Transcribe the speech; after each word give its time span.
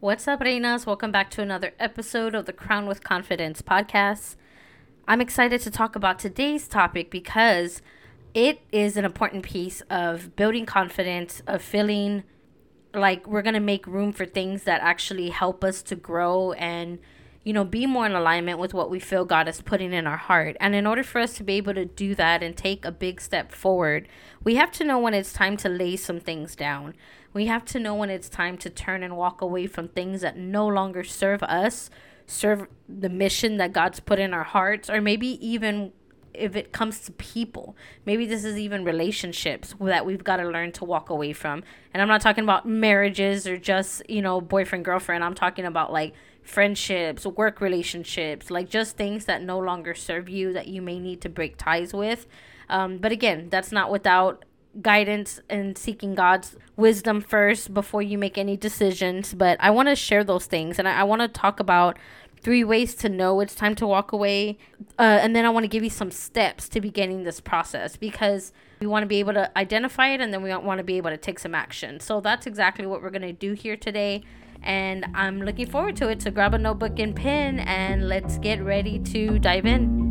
What's 0.00 0.26
up, 0.26 0.40
Reinas? 0.40 0.86
Welcome 0.86 1.12
back 1.12 1.28
to 1.32 1.42
another 1.42 1.74
episode 1.78 2.34
of 2.34 2.46
the 2.46 2.54
Crowned 2.54 2.88
with 2.88 3.04
Confidence 3.04 3.60
podcast. 3.60 4.36
I'm 5.06 5.20
excited 5.20 5.60
to 5.60 5.70
talk 5.70 5.94
about 5.94 6.18
today's 6.18 6.66
topic 6.66 7.10
because 7.10 7.82
it 8.32 8.62
is 8.72 8.96
an 8.96 9.04
important 9.04 9.44
piece 9.44 9.82
of 9.90 10.34
building 10.36 10.64
confidence, 10.64 11.42
of 11.46 11.60
feeling 11.60 12.22
like 12.94 13.26
we're 13.26 13.42
going 13.42 13.52
to 13.52 13.60
make 13.60 13.86
room 13.86 14.10
for 14.10 14.24
things 14.24 14.62
that 14.62 14.80
actually 14.80 15.28
help 15.28 15.62
us 15.62 15.82
to 15.82 15.96
grow 15.96 16.52
and 16.52 16.98
you 17.42 17.54
know, 17.54 17.64
be 17.64 17.86
more 17.86 18.04
in 18.04 18.12
alignment 18.12 18.58
with 18.58 18.74
what 18.74 18.90
we 18.90 19.00
feel 19.00 19.24
God 19.24 19.48
is 19.48 19.62
putting 19.62 19.92
in 19.92 20.06
our 20.06 20.18
heart. 20.18 20.56
And 20.60 20.74
in 20.74 20.86
order 20.86 21.02
for 21.02 21.20
us 21.20 21.34
to 21.34 21.42
be 21.42 21.54
able 21.54 21.74
to 21.74 21.86
do 21.86 22.14
that 22.14 22.42
and 22.42 22.56
take 22.56 22.84
a 22.84 22.92
big 22.92 23.20
step 23.20 23.50
forward, 23.52 24.08
we 24.44 24.56
have 24.56 24.70
to 24.72 24.84
know 24.84 24.98
when 24.98 25.14
it's 25.14 25.32
time 25.32 25.56
to 25.58 25.68
lay 25.68 25.96
some 25.96 26.20
things 26.20 26.54
down. 26.54 26.94
We 27.32 27.46
have 27.46 27.64
to 27.66 27.78
know 27.78 27.94
when 27.94 28.10
it's 28.10 28.28
time 28.28 28.58
to 28.58 28.70
turn 28.70 29.02
and 29.02 29.16
walk 29.16 29.40
away 29.40 29.66
from 29.66 29.88
things 29.88 30.20
that 30.22 30.36
no 30.36 30.66
longer 30.66 31.04
serve 31.04 31.42
us, 31.44 31.90
serve 32.26 32.66
the 32.88 33.08
mission 33.08 33.56
that 33.58 33.72
God's 33.72 34.00
put 34.00 34.18
in 34.18 34.34
our 34.34 34.44
hearts, 34.44 34.90
or 34.90 35.00
maybe 35.00 35.38
even 35.46 35.92
if 36.34 36.56
it 36.56 36.72
comes 36.72 37.00
to 37.00 37.12
people. 37.12 37.76
Maybe 38.06 38.26
this 38.26 38.44
is 38.44 38.56
even 38.56 38.84
relationships 38.84 39.74
that 39.80 40.06
we've 40.06 40.24
got 40.24 40.36
to 40.36 40.48
learn 40.48 40.72
to 40.72 40.84
walk 40.84 41.10
away 41.10 41.32
from. 41.32 41.62
And 41.92 42.00
I'm 42.00 42.08
not 42.08 42.20
talking 42.20 42.44
about 42.44 42.66
marriages 42.66 43.46
or 43.46 43.56
just, 43.56 44.08
you 44.08 44.22
know, 44.22 44.40
boyfriend, 44.40 44.84
girlfriend. 44.84 45.24
I'm 45.24 45.34
talking 45.34 45.64
about 45.64 45.92
like 45.92 46.14
friendships, 46.42 47.26
work 47.26 47.60
relationships, 47.60 48.50
like 48.50 48.68
just 48.68 48.96
things 48.96 49.26
that 49.26 49.42
no 49.42 49.58
longer 49.58 49.94
serve 49.94 50.28
you 50.28 50.52
that 50.52 50.68
you 50.68 50.82
may 50.82 50.98
need 50.98 51.20
to 51.22 51.28
break 51.28 51.56
ties 51.56 51.92
with. 51.92 52.26
Um, 52.68 52.98
but 52.98 53.12
again, 53.12 53.48
that's 53.50 53.72
not 53.72 53.90
without 53.90 54.44
guidance 54.80 55.40
and 55.48 55.76
seeking 55.76 56.14
God's 56.14 56.56
wisdom 56.76 57.20
first 57.20 57.74
before 57.74 58.02
you 58.02 58.18
make 58.18 58.38
any 58.38 58.56
decisions. 58.56 59.34
But 59.34 59.58
I 59.60 59.70
want 59.70 59.88
to 59.88 59.96
share 59.96 60.24
those 60.24 60.46
things 60.46 60.78
and 60.78 60.88
I, 60.88 61.00
I 61.00 61.02
want 61.04 61.22
to 61.22 61.28
talk 61.28 61.60
about 61.60 61.98
three 62.42 62.64
ways 62.64 62.94
to 62.94 63.08
know 63.08 63.40
it's 63.40 63.54
time 63.54 63.74
to 63.76 63.86
walk 63.86 64.12
away. 64.12 64.58
Uh, 64.98 65.18
and 65.22 65.36
then 65.36 65.44
I 65.44 65.50
want 65.50 65.64
to 65.64 65.68
give 65.68 65.84
you 65.84 65.90
some 65.90 66.10
steps 66.10 66.68
to 66.70 66.80
beginning 66.80 67.24
this 67.24 67.40
process 67.40 67.96
because 67.96 68.52
we 68.80 68.86
want 68.86 69.02
to 69.02 69.06
be 69.06 69.16
able 69.16 69.34
to 69.34 69.56
identify 69.58 70.08
it 70.08 70.20
and 70.20 70.32
then 70.32 70.42
we 70.42 70.54
want 70.54 70.78
to 70.78 70.84
be 70.84 70.96
able 70.96 71.10
to 71.10 71.18
take 71.18 71.38
some 71.38 71.54
action. 71.54 72.00
So 72.00 72.20
that's 72.20 72.46
exactly 72.46 72.86
what 72.86 73.02
we're 73.02 73.10
going 73.10 73.22
to 73.22 73.32
do 73.32 73.52
here 73.52 73.76
today. 73.76 74.22
And 74.62 75.06
I'm 75.14 75.42
looking 75.42 75.68
forward 75.68 75.96
to 75.96 76.08
it. 76.08 76.22
So 76.22 76.30
grab 76.30 76.54
a 76.54 76.58
notebook 76.58 76.98
and 76.98 77.14
pen 77.14 77.60
and 77.60 78.08
let's 78.08 78.38
get 78.38 78.62
ready 78.62 78.98
to 78.98 79.38
dive 79.38 79.66
in. 79.66 80.09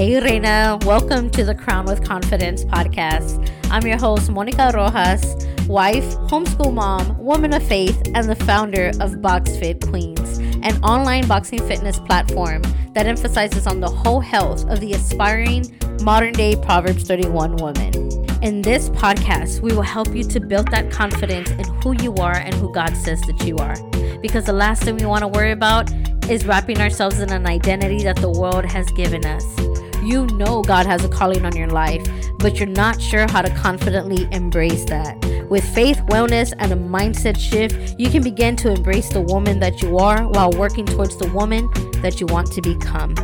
Hey, 0.00 0.18
Reina. 0.18 0.78
Welcome 0.86 1.28
to 1.32 1.44
the 1.44 1.54
Crowned 1.54 1.86
with 1.86 2.02
Confidence 2.02 2.64
podcast. 2.64 3.52
I'm 3.70 3.86
your 3.86 3.98
host, 3.98 4.30
Monica 4.30 4.72
Rojas, 4.72 5.46
wife, 5.66 6.16
homeschool 6.30 6.72
mom, 6.72 7.18
woman 7.18 7.52
of 7.52 7.62
faith, 7.62 8.00
and 8.14 8.26
the 8.26 8.34
founder 8.34 8.86
of 8.98 9.16
BoxFit 9.16 9.86
Queens, 9.90 10.38
an 10.64 10.82
online 10.82 11.28
boxing 11.28 11.58
fitness 11.68 12.00
platform 12.00 12.62
that 12.94 13.04
emphasizes 13.04 13.66
on 13.66 13.80
the 13.80 13.90
whole 13.90 14.20
health 14.20 14.66
of 14.70 14.80
the 14.80 14.94
aspiring 14.94 15.70
modern 16.02 16.32
day 16.32 16.56
Proverbs 16.56 17.02
31 17.02 17.56
woman. 17.56 17.94
In 18.42 18.62
this 18.62 18.88
podcast, 18.88 19.60
we 19.60 19.74
will 19.74 19.82
help 19.82 20.14
you 20.14 20.24
to 20.24 20.40
build 20.40 20.68
that 20.68 20.90
confidence 20.90 21.50
in 21.50 21.64
who 21.82 21.92
you 22.02 22.14
are 22.14 22.36
and 22.36 22.54
who 22.54 22.72
God 22.72 22.96
says 22.96 23.20
that 23.26 23.44
you 23.44 23.58
are. 23.58 23.76
Because 24.20 24.46
the 24.46 24.54
last 24.54 24.82
thing 24.82 24.96
we 24.96 25.04
want 25.04 25.20
to 25.20 25.28
worry 25.28 25.52
about 25.52 25.92
is 26.30 26.46
wrapping 26.46 26.80
ourselves 26.80 27.20
in 27.20 27.30
an 27.30 27.46
identity 27.46 28.02
that 28.04 28.16
the 28.16 28.30
world 28.30 28.64
has 28.64 28.90
given 28.92 29.26
us. 29.26 29.69
You 30.02 30.26
know 30.28 30.62
God 30.62 30.86
has 30.86 31.04
a 31.04 31.08
calling 31.08 31.44
on 31.44 31.56
your 31.56 31.68
life, 31.68 32.06
but 32.38 32.58
you're 32.58 32.68
not 32.68 33.00
sure 33.00 33.26
how 33.30 33.42
to 33.42 33.50
confidently 33.54 34.28
embrace 34.32 34.84
that. 34.86 35.18
With 35.50 35.64
faith, 35.74 35.98
wellness, 36.06 36.52
and 36.58 36.72
a 36.72 36.76
mindset 36.76 37.38
shift, 37.38 37.98
you 37.98 38.08
can 38.08 38.22
begin 38.22 38.56
to 38.56 38.72
embrace 38.72 39.08
the 39.08 39.20
woman 39.20 39.60
that 39.60 39.82
you 39.82 39.98
are 39.98 40.26
while 40.28 40.50
working 40.52 40.86
towards 40.86 41.16
the 41.16 41.28
woman 41.32 41.68
that 42.02 42.20
you 42.20 42.26
want 42.26 42.50
to 42.52 42.62
become. 42.62 43.14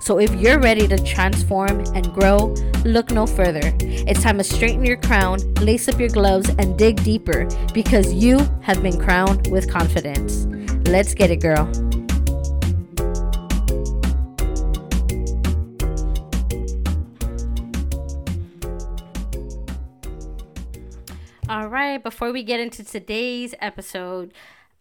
So 0.00 0.18
if 0.18 0.34
you're 0.34 0.58
ready 0.58 0.86
to 0.88 0.98
transform 1.02 1.80
and 1.94 2.12
grow, 2.12 2.54
look 2.84 3.10
no 3.10 3.26
further. 3.26 3.72
It's 3.80 4.22
time 4.22 4.38
to 4.38 4.44
straighten 4.44 4.84
your 4.84 4.96
crown, 4.96 5.38
lace 5.54 5.88
up 5.88 5.98
your 5.98 6.08
gloves, 6.08 6.48
and 6.58 6.76
dig 6.76 7.02
deeper 7.02 7.48
because 7.72 8.12
you 8.12 8.38
have 8.62 8.82
been 8.82 8.98
crowned 9.00 9.50
with 9.50 9.70
confidence. 9.70 10.46
Let's 10.88 11.14
get 11.14 11.30
it, 11.30 11.40
girl. 11.40 11.70
Before 21.98 22.32
we 22.32 22.42
get 22.42 22.60
into 22.60 22.84
today's 22.84 23.54
episode, 23.60 24.32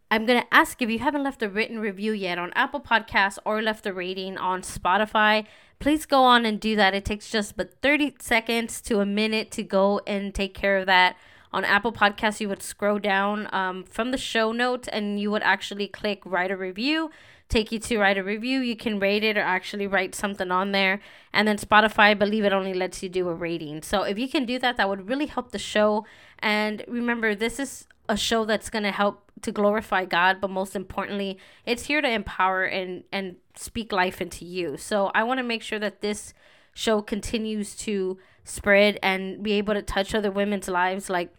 I'm 0.10 0.26
going 0.26 0.42
to 0.42 0.54
ask 0.54 0.82
if 0.82 0.90
you 0.90 1.00
haven't 1.00 1.24
left 1.24 1.42
a 1.42 1.50
written 1.50 1.80
review 1.80 2.12
yet 2.12 2.38
on 2.38 2.52
Apple 2.54 2.82
Podcasts 2.82 3.38
or 3.46 3.62
left 3.62 3.86
a 3.86 3.94
rating 3.94 4.38
on 4.38 4.62
Spotify, 4.62 5.46
please 5.80 6.06
go 6.06 6.24
on 6.24 6.46
and 6.46 6.60
do 6.60 6.76
that. 6.76 6.94
It 6.94 7.06
takes 7.06 7.30
just 7.30 7.56
but 7.56 7.74
30 7.82 8.16
seconds 8.20 8.82
to 8.82 9.00
a 9.00 9.06
minute 9.06 9.52
to 9.52 9.64
go 9.64 10.02
and 10.06 10.36
take 10.36 10.54
care 10.54 10.78
of 10.78 10.86
that. 10.88 11.16
On 11.54 11.66
Apple 11.66 11.92
Podcasts, 11.92 12.40
you 12.40 12.50
would 12.50 12.62
scroll 12.62 13.00
down 13.00 13.54
um, 13.54 13.84
from 13.84 14.12
the 14.12 14.18
show 14.18 14.52
notes 14.52 14.88
and 14.88 15.20
you 15.20 15.32
would 15.32 15.44
actually 15.44 15.88
click 15.88 16.22
write 16.26 16.52
a 16.52 16.58
review 16.58 17.10
take 17.52 17.72
you 17.72 17.80
to 17.80 17.98
write 18.00 18.18
a 18.18 18.24
review. 18.24 18.60
You 18.60 18.76
can 18.76 19.00
rate 19.00 19.24
it 19.24 19.38
or 19.38 19.42
actually 19.42 19.86
write 19.86 20.16
something 20.16 20.52
on 20.52 20.72
there. 20.72 21.02
And 21.34 21.48
then 21.48 21.58
Spotify, 21.58 22.00
I 22.00 22.14
believe 22.14 22.46
it 22.46 22.54
only 22.54 22.74
lets 22.74 23.04
you 23.04 23.10
do 23.10 23.30
a 23.30 23.34
rating. 23.34 23.84
So 23.84 24.04
if 24.04 24.18
you 24.18 24.28
can 24.28 24.46
do 24.46 24.58
that, 24.60 24.78
that 24.78 24.90
would 24.90 25.08
really 25.08 25.28
help 25.28 25.52
the 25.52 25.60
show. 25.60 26.06
And 26.40 26.84
remember, 26.88 27.36
this 27.36 27.60
is 27.60 27.88
a 28.10 28.18
show 28.18 28.46
that's 28.46 28.70
going 28.70 28.84
to 28.84 28.92
help 28.92 29.32
to 29.42 29.52
glorify 29.52 30.06
God, 30.06 30.40
but 30.42 30.50
most 30.50 30.76
importantly, 30.76 31.38
it's 31.66 31.86
here 31.86 32.02
to 32.02 32.10
empower 32.10 32.64
and 32.64 33.04
and 33.12 33.36
speak 33.56 33.92
life 33.92 34.22
into 34.22 34.46
you. 34.46 34.78
So 34.78 35.12
I 35.14 35.24
want 35.24 35.40
to 35.40 35.44
make 35.44 35.62
sure 35.62 35.80
that 35.80 36.02
this 36.02 36.34
show 36.74 37.02
continues 37.02 37.76
to 37.76 38.18
spread 38.44 38.98
and 39.04 39.44
be 39.44 39.54
able 39.54 39.74
to 39.74 39.82
touch 39.82 40.16
other 40.16 40.32
women's 40.32 40.68
lives 40.68 41.10
like 41.10 41.34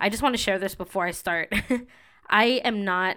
I 0.00 0.08
just 0.08 0.22
want 0.22 0.34
to 0.34 0.42
share 0.42 0.58
this 0.58 0.74
before 0.76 1.06
I 1.06 1.10
start. 1.10 1.52
I 2.30 2.44
am 2.64 2.84
not 2.84 3.16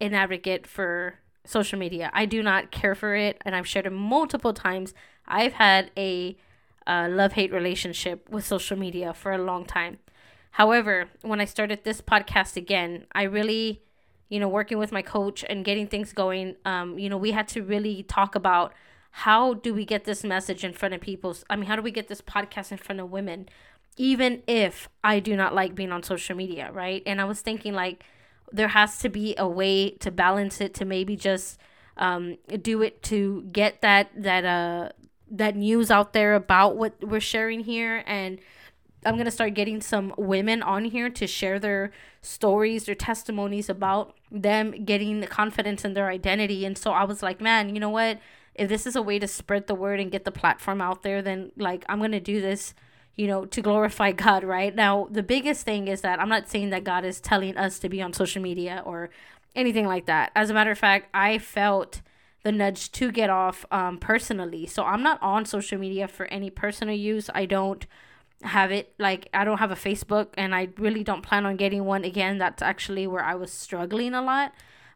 an 0.00 0.14
advocate 0.14 0.66
for 0.66 1.18
social 1.44 1.78
media. 1.78 2.10
I 2.12 2.26
do 2.26 2.42
not 2.42 2.70
care 2.70 2.94
for 2.94 3.14
it, 3.14 3.40
and 3.44 3.54
I've 3.54 3.66
shared 3.66 3.86
it 3.86 3.92
multiple 3.92 4.52
times. 4.52 4.94
I've 5.26 5.54
had 5.54 5.90
a 5.96 6.36
uh, 6.86 7.08
love 7.10 7.32
hate 7.32 7.52
relationship 7.52 8.28
with 8.28 8.46
social 8.46 8.76
media 8.76 9.12
for 9.12 9.32
a 9.32 9.38
long 9.38 9.64
time. 9.64 9.98
However, 10.52 11.08
when 11.22 11.40
I 11.40 11.44
started 11.44 11.84
this 11.84 12.00
podcast 12.00 12.56
again, 12.56 13.06
I 13.12 13.22
really, 13.24 13.82
you 14.28 14.40
know, 14.40 14.48
working 14.48 14.78
with 14.78 14.90
my 14.90 15.02
coach 15.02 15.44
and 15.48 15.64
getting 15.64 15.86
things 15.86 16.12
going, 16.12 16.56
um, 16.64 16.98
you 16.98 17.08
know, 17.08 17.18
we 17.18 17.32
had 17.32 17.46
to 17.48 17.62
really 17.62 18.02
talk 18.02 18.34
about 18.34 18.72
how 19.10 19.54
do 19.54 19.74
we 19.74 19.84
get 19.84 20.04
this 20.04 20.24
message 20.24 20.64
in 20.64 20.72
front 20.72 20.94
of 20.94 21.00
people? 21.00 21.36
I 21.48 21.56
mean, 21.56 21.66
how 21.66 21.76
do 21.76 21.82
we 21.82 21.90
get 21.90 22.08
this 22.08 22.20
podcast 22.20 22.72
in 22.72 22.78
front 22.78 23.00
of 23.00 23.10
women? 23.10 23.48
Even 23.96 24.42
if 24.46 24.88
I 25.02 25.20
do 25.20 25.36
not 25.36 25.54
like 25.54 25.74
being 25.74 25.92
on 25.92 26.02
social 26.02 26.36
media, 26.36 26.70
right? 26.72 27.02
And 27.04 27.20
I 27.20 27.24
was 27.24 27.40
thinking, 27.40 27.74
like, 27.74 28.04
there 28.52 28.68
has 28.68 28.98
to 28.98 29.08
be 29.08 29.34
a 29.36 29.48
way 29.48 29.90
to 29.90 30.10
balance 30.10 30.60
it 30.60 30.74
to 30.74 30.84
maybe 30.84 31.16
just 31.16 31.58
um, 31.96 32.38
do 32.62 32.82
it 32.82 33.02
to 33.04 33.42
get 33.52 33.80
that 33.82 34.10
that 34.16 34.44
uh 34.44 34.90
that 35.30 35.56
news 35.56 35.90
out 35.90 36.12
there 36.12 36.34
about 36.34 36.76
what 36.76 36.94
we're 37.02 37.20
sharing 37.20 37.60
here 37.60 38.02
and 38.06 38.38
I'm 39.04 39.14
going 39.14 39.26
to 39.26 39.30
start 39.30 39.54
getting 39.54 39.80
some 39.80 40.12
women 40.18 40.62
on 40.62 40.84
here 40.86 41.08
to 41.08 41.26
share 41.26 41.58
their 41.58 41.92
stories, 42.20 42.84
their 42.84 42.94
testimonies 42.94 43.68
about 43.68 44.16
them 44.30 44.84
getting 44.84 45.20
the 45.20 45.26
confidence 45.26 45.84
in 45.84 45.94
their 45.94 46.08
identity. 46.08 46.64
And 46.64 46.76
so 46.76 46.90
I 46.90 47.04
was 47.04 47.22
like, 47.22 47.40
man, 47.40 47.74
you 47.74 47.80
know 47.80 47.90
what? 47.90 48.18
If 48.54 48.68
this 48.68 48.86
is 48.86 48.96
a 48.96 49.02
way 49.02 49.20
to 49.20 49.28
spread 49.28 49.68
the 49.68 49.74
word 49.74 50.00
and 50.00 50.10
get 50.10 50.24
the 50.24 50.32
platform 50.32 50.80
out 50.80 51.02
there, 51.02 51.22
then 51.22 51.52
like 51.56 51.84
I'm 51.88 51.98
going 51.98 52.12
to 52.12 52.20
do 52.20 52.40
this 52.40 52.74
you 53.18 53.26
know, 53.26 53.44
to 53.44 53.60
glorify 53.60 54.12
God, 54.26 54.44
right? 54.44 54.74
Now, 54.74 55.08
the 55.10 55.22
biggest 55.22 55.66
thing 55.66 55.88
is 55.88 56.00
that 56.00 56.18
I'm 56.18 56.30
not 56.30 56.48
saying 56.48 56.70
that 56.70 56.84
God 56.84 57.04
is 57.04 57.20
telling 57.20 57.58
us 57.58 57.78
to 57.80 57.90
be 57.90 58.00
on 58.00 58.14
social 58.14 58.40
media 58.40 58.82
or 58.86 59.10
anything 59.54 59.86
like 59.86 60.06
that. 60.06 60.32
As 60.34 60.48
a 60.48 60.54
matter 60.54 60.70
of 60.70 60.78
fact, 60.78 61.08
I 61.12 61.36
felt 61.36 62.00
the 62.44 62.52
nudge 62.52 62.92
to 62.92 63.10
get 63.10 63.28
off 63.28 63.66
um, 63.70 63.98
personally. 63.98 64.64
So 64.66 64.84
I'm 64.84 65.02
not 65.02 65.20
on 65.20 65.44
social 65.44 65.78
media 65.78 66.08
for 66.08 66.26
any 66.26 66.48
personal 66.48 66.94
use. 66.94 67.28
I 67.34 67.44
don't 67.44 67.84
have 68.42 68.70
it 68.70 68.94
like 68.98 69.28
I 69.34 69.44
don't 69.44 69.58
have 69.58 69.72
a 69.72 69.74
Facebook 69.74 70.28
and 70.34 70.54
I 70.54 70.68
really 70.78 71.02
don't 71.02 71.22
plan 71.22 71.44
on 71.44 71.56
getting 71.56 71.84
one 71.84 72.04
again. 72.04 72.38
That's 72.38 72.62
actually 72.62 73.06
where 73.08 73.24
I 73.24 73.34
was 73.34 73.52
struggling 73.52 74.14
a 74.14 74.22
lot. 74.22 74.52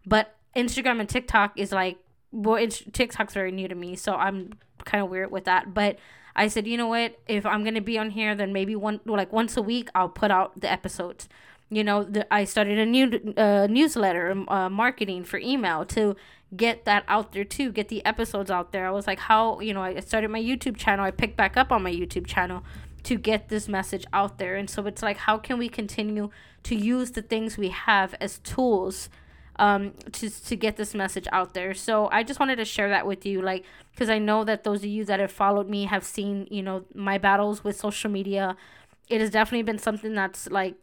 But 0.07 0.37
Instagram 0.55 1.01
and 1.01 1.09
TikTok 1.09 1.59
is 1.59 1.73
like 1.73 1.99
well, 2.31 2.67
TikTok's 2.67 3.35
very 3.35 3.53
new 3.53 3.69
to 3.69 3.75
me, 3.75 3.95
so 3.95 4.15
I'm 4.15 4.55
kind 4.85 5.05
of 5.05 5.11
weird 5.11 5.31
with 5.31 5.45
that. 5.45 5.75
But 5.75 5.99
I 6.35 6.49
said, 6.49 6.67
you 6.67 6.77
know 6.77 6.89
what? 6.89 7.19
If 7.29 7.45
I'm 7.47 7.65
gonna 7.65 7.81
be 7.81 7.99
on 7.99 8.11
here, 8.11 8.35
then 8.35 8.53
maybe 8.53 8.75
one 8.77 9.01
like 9.05 9.33
once 9.33 9.57
a 9.57 9.63
week 9.63 9.89
I'll 9.95 10.09
put 10.09 10.31
out 10.31 10.61
the 10.61 10.71
episodes. 10.71 11.29
You 11.71 11.85
know, 11.85 12.05
the, 12.05 12.33
I 12.33 12.45
started 12.45 12.79
a 12.79 12.87
new 12.87 13.35
uh, 13.37 13.67
newsletter, 13.69 14.45
uh, 14.49 14.69
marketing 14.69 15.25
for 15.25 15.39
email 15.39 15.87
to 15.87 16.17
get 16.55 16.85
that 16.85 17.05
out 17.09 17.33
there 17.33 17.45
too, 17.45 17.73
get 17.73 17.89
the 17.89 18.05
episodes 18.05 18.51
out 18.51 18.73
there. 18.73 18.87
I 18.87 18.91
was 18.91 19.07
like, 19.07 19.19
how 19.21 19.61
you 19.61 19.73
know, 19.73 19.83
I 19.83 20.01
started 20.01 20.31
my 20.31 20.41
YouTube 20.41 20.77
channel. 20.77 21.05
I 21.05 21.11
picked 21.11 21.37
back 21.37 21.57
up 21.57 21.73
on 21.73 21.83
my 21.83 21.93
YouTube 21.93 22.27
channel. 22.27 22.63
to 23.05 23.17
get 23.17 23.49
this 23.49 23.69
message 23.69 24.05
out 24.13 24.39
there. 24.39 24.57
And 24.57 24.69
so 24.71 24.87
it's 24.87 25.03
like, 25.03 25.19
how 25.19 25.39
can 25.39 25.59
we 25.59 25.69
continue 25.69 26.31
to 26.63 26.75
use 26.75 27.13
the 27.13 27.23
things 27.23 27.59
we 27.59 27.69
have 27.69 28.15
as 28.21 28.39
tools 28.39 29.09
um, 29.63 29.93
to, 30.11 30.29
to 30.29 30.57
get 30.57 30.77
this 30.77 30.93
message 30.95 31.29
out 31.33 31.55
there? 31.55 31.73
So 31.73 32.09
I 32.11 32.23
just 32.25 32.41
wanted 32.41 32.57
to 32.57 32.65
share 32.65 32.89
that 32.89 33.07
with 33.07 33.25
you, 33.25 33.41
like, 33.41 33.65
because 33.93 34.11
I 34.11 34.19
know 34.19 34.45
that 34.45 34.65
those 34.65 34.81
of 34.81 34.91
you 34.91 35.05
that 35.05 35.21
have 35.21 35.33
followed 35.33 35.69
me 35.69 35.85
have 35.87 36.05
seen, 36.05 36.49
you 36.51 36.63
know, 36.63 36.85
my 36.95 37.17
battles 37.17 37.63
with 37.65 37.77
social 37.77 38.11
media. 38.11 38.57
It 39.09 39.21
has 39.21 39.31
definitely 39.31 39.63
been 39.63 39.79
something 39.79 40.15
that's 40.15 40.49
like 40.51 40.75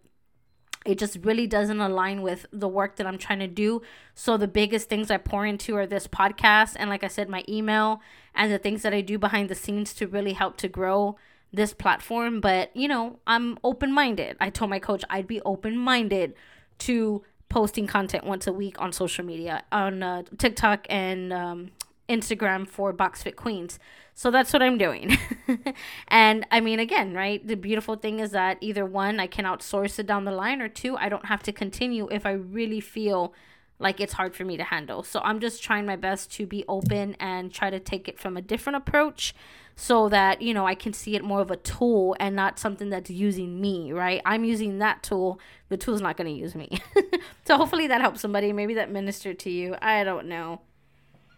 it 0.86 0.98
just 0.98 1.18
really 1.24 1.46
doesn't 1.46 1.82
align 1.82 2.22
with 2.22 2.46
the 2.54 2.68
work 2.68 2.96
that 2.96 3.06
I'm 3.06 3.18
trying 3.18 3.40
to 3.40 3.48
do. 3.48 3.82
So 4.16 4.38
the 4.38 4.48
biggest 4.48 4.88
things 4.88 5.12
I 5.12 5.18
pour 5.18 5.46
into 5.46 5.76
are 5.76 5.86
this 5.86 6.08
podcast 6.08 6.76
and 6.78 6.90
like 6.90 7.04
I 7.04 7.10
said 7.10 7.28
my 7.28 7.44
email 7.50 8.02
and 8.34 8.52
the 8.52 8.58
things 8.58 8.82
that 8.84 8.94
I 8.94 9.02
do 9.02 9.18
behind 9.18 9.50
the 9.50 9.56
scenes 9.56 9.94
to 9.96 10.08
really 10.08 10.34
help 10.34 10.56
to 10.58 10.70
grow 10.70 11.18
this 11.52 11.74
platform, 11.74 12.40
but 12.40 12.76
you 12.76 12.88
know, 12.88 13.20
I'm 13.26 13.58
open-minded. 13.64 14.38
I 14.40 14.50
told 14.52 14.70
my 14.70 14.80
coach 14.80 15.04
I'd 15.10 15.28
be 15.28 15.42
open-minded 15.42 16.36
to 16.80 17.24
posting 17.50 17.88
content 17.88 18.24
once 18.24 18.48
a 18.48 18.54
week 18.54 18.80
on 18.80 18.92
social 18.94 19.26
media 19.26 19.64
on 19.72 20.04
uh, 20.04 20.24
TikTok 20.38 20.86
and 20.90 21.34
um, 21.34 21.72
Instagram 22.08 22.68
for 22.68 22.94
Box 22.94 23.24
Fit 23.24 23.36
Queens. 23.36 23.80
So 24.14 24.32
that's 24.32 24.52
what 24.52 24.62
I'm 24.62 24.78
doing. 24.78 25.18
and 26.10 26.46
I 26.52 26.60
mean, 26.60 26.80
again, 26.80 27.14
right? 27.14 27.46
The 27.46 27.56
beautiful 27.56 27.96
thing 27.96 28.20
is 28.20 28.32
that 28.32 28.58
either 28.62 28.86
one, 28.86 29.20
I 29.20 29.28
can 29.28 29.46
outsource 29.46 29.98
it 29.98 30.08
down 30.08 30.26
the 30.26 30.32
line, 30.32 30.62
or 30.62 30.68
two, 30.68 30.98
I 30.98 31.10
don't 31.10 31.26
have 31.26 31.42
to 31.44 31.54
continue 31.54 32.08
if 32.12 32.26
I 32.26 32.32
really 32.32 32.82
feel 32.82 33.34
like 33.80 34.02
it's 34.02 34.14
hard 34.14 34.36
for 34.36 34.44
me 34.44 34.58
to 34.58 34.64
handle. 34.64 35.04
So 35.04 35.22
I'm 35.24 35.40
just 35.40 35.64
trying 35.64 35.86
my 35.86 35.96
best 35.96 36.34
to 36.34 36.46
be 36.46 36.66
open 36.68 37.16
and 37.20 37.52
try 37.54 37.70
to 37.70 37.80
take 37.80 38.10
it 38.10 38.20
from 38.20 38.36
a 38.36 38.42
different 38.42 38.76
approach 38.76 39.34
so 39.80 40.10
that, 40.10 40.42
you 40.42 40.54
know, 40.54 40.68
I 40.68 40.76
can 40.76 40.92
see 40.92 41.16
it 41.16 41.24
more 41.24 41.40
of 41.40 41.52
a 41.52 41.56
tool 41.56 42.14
and 42.20 42.36
not 42.36 42.60
something 42.60 42.90
that's 42.90 43.10
using 43.10 43.62
me, 43.62 43.94
right? 43.94 44.22
I'm 44.26 44.44
using 44.44 44.80
that 44.80 45.04
tool. 45.04 45.40
The 45.70 45.78
tool's 45.78 46.02
not 46.02 46.18
going 46.18 46.28
to 46.28 46.38
use 46.38 46.54
me. 46.54 46.82
so 47.48 47.56
hopefully 47.56 47.88
that 47.88 48.02
helps 48.02 48.20
somebody. 48.20 48.52
Maybe 48.52 48.74
that 48.74 48.92
ministered 48.92 49.40
to 49.40 49.50
you. 49.50 49.78
I 49.82 50.04
don't 50.04 50.28
know. 50.28 50.60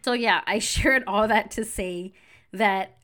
So 0.03 0.13
yeah, 0.13 0.41
I 0.47 0.57
shared 0.73 1.03
all 1.05 1.27
that 1.27 1.51
to 1.51 1.63
say 1.63 2.13
that 2.51 2.97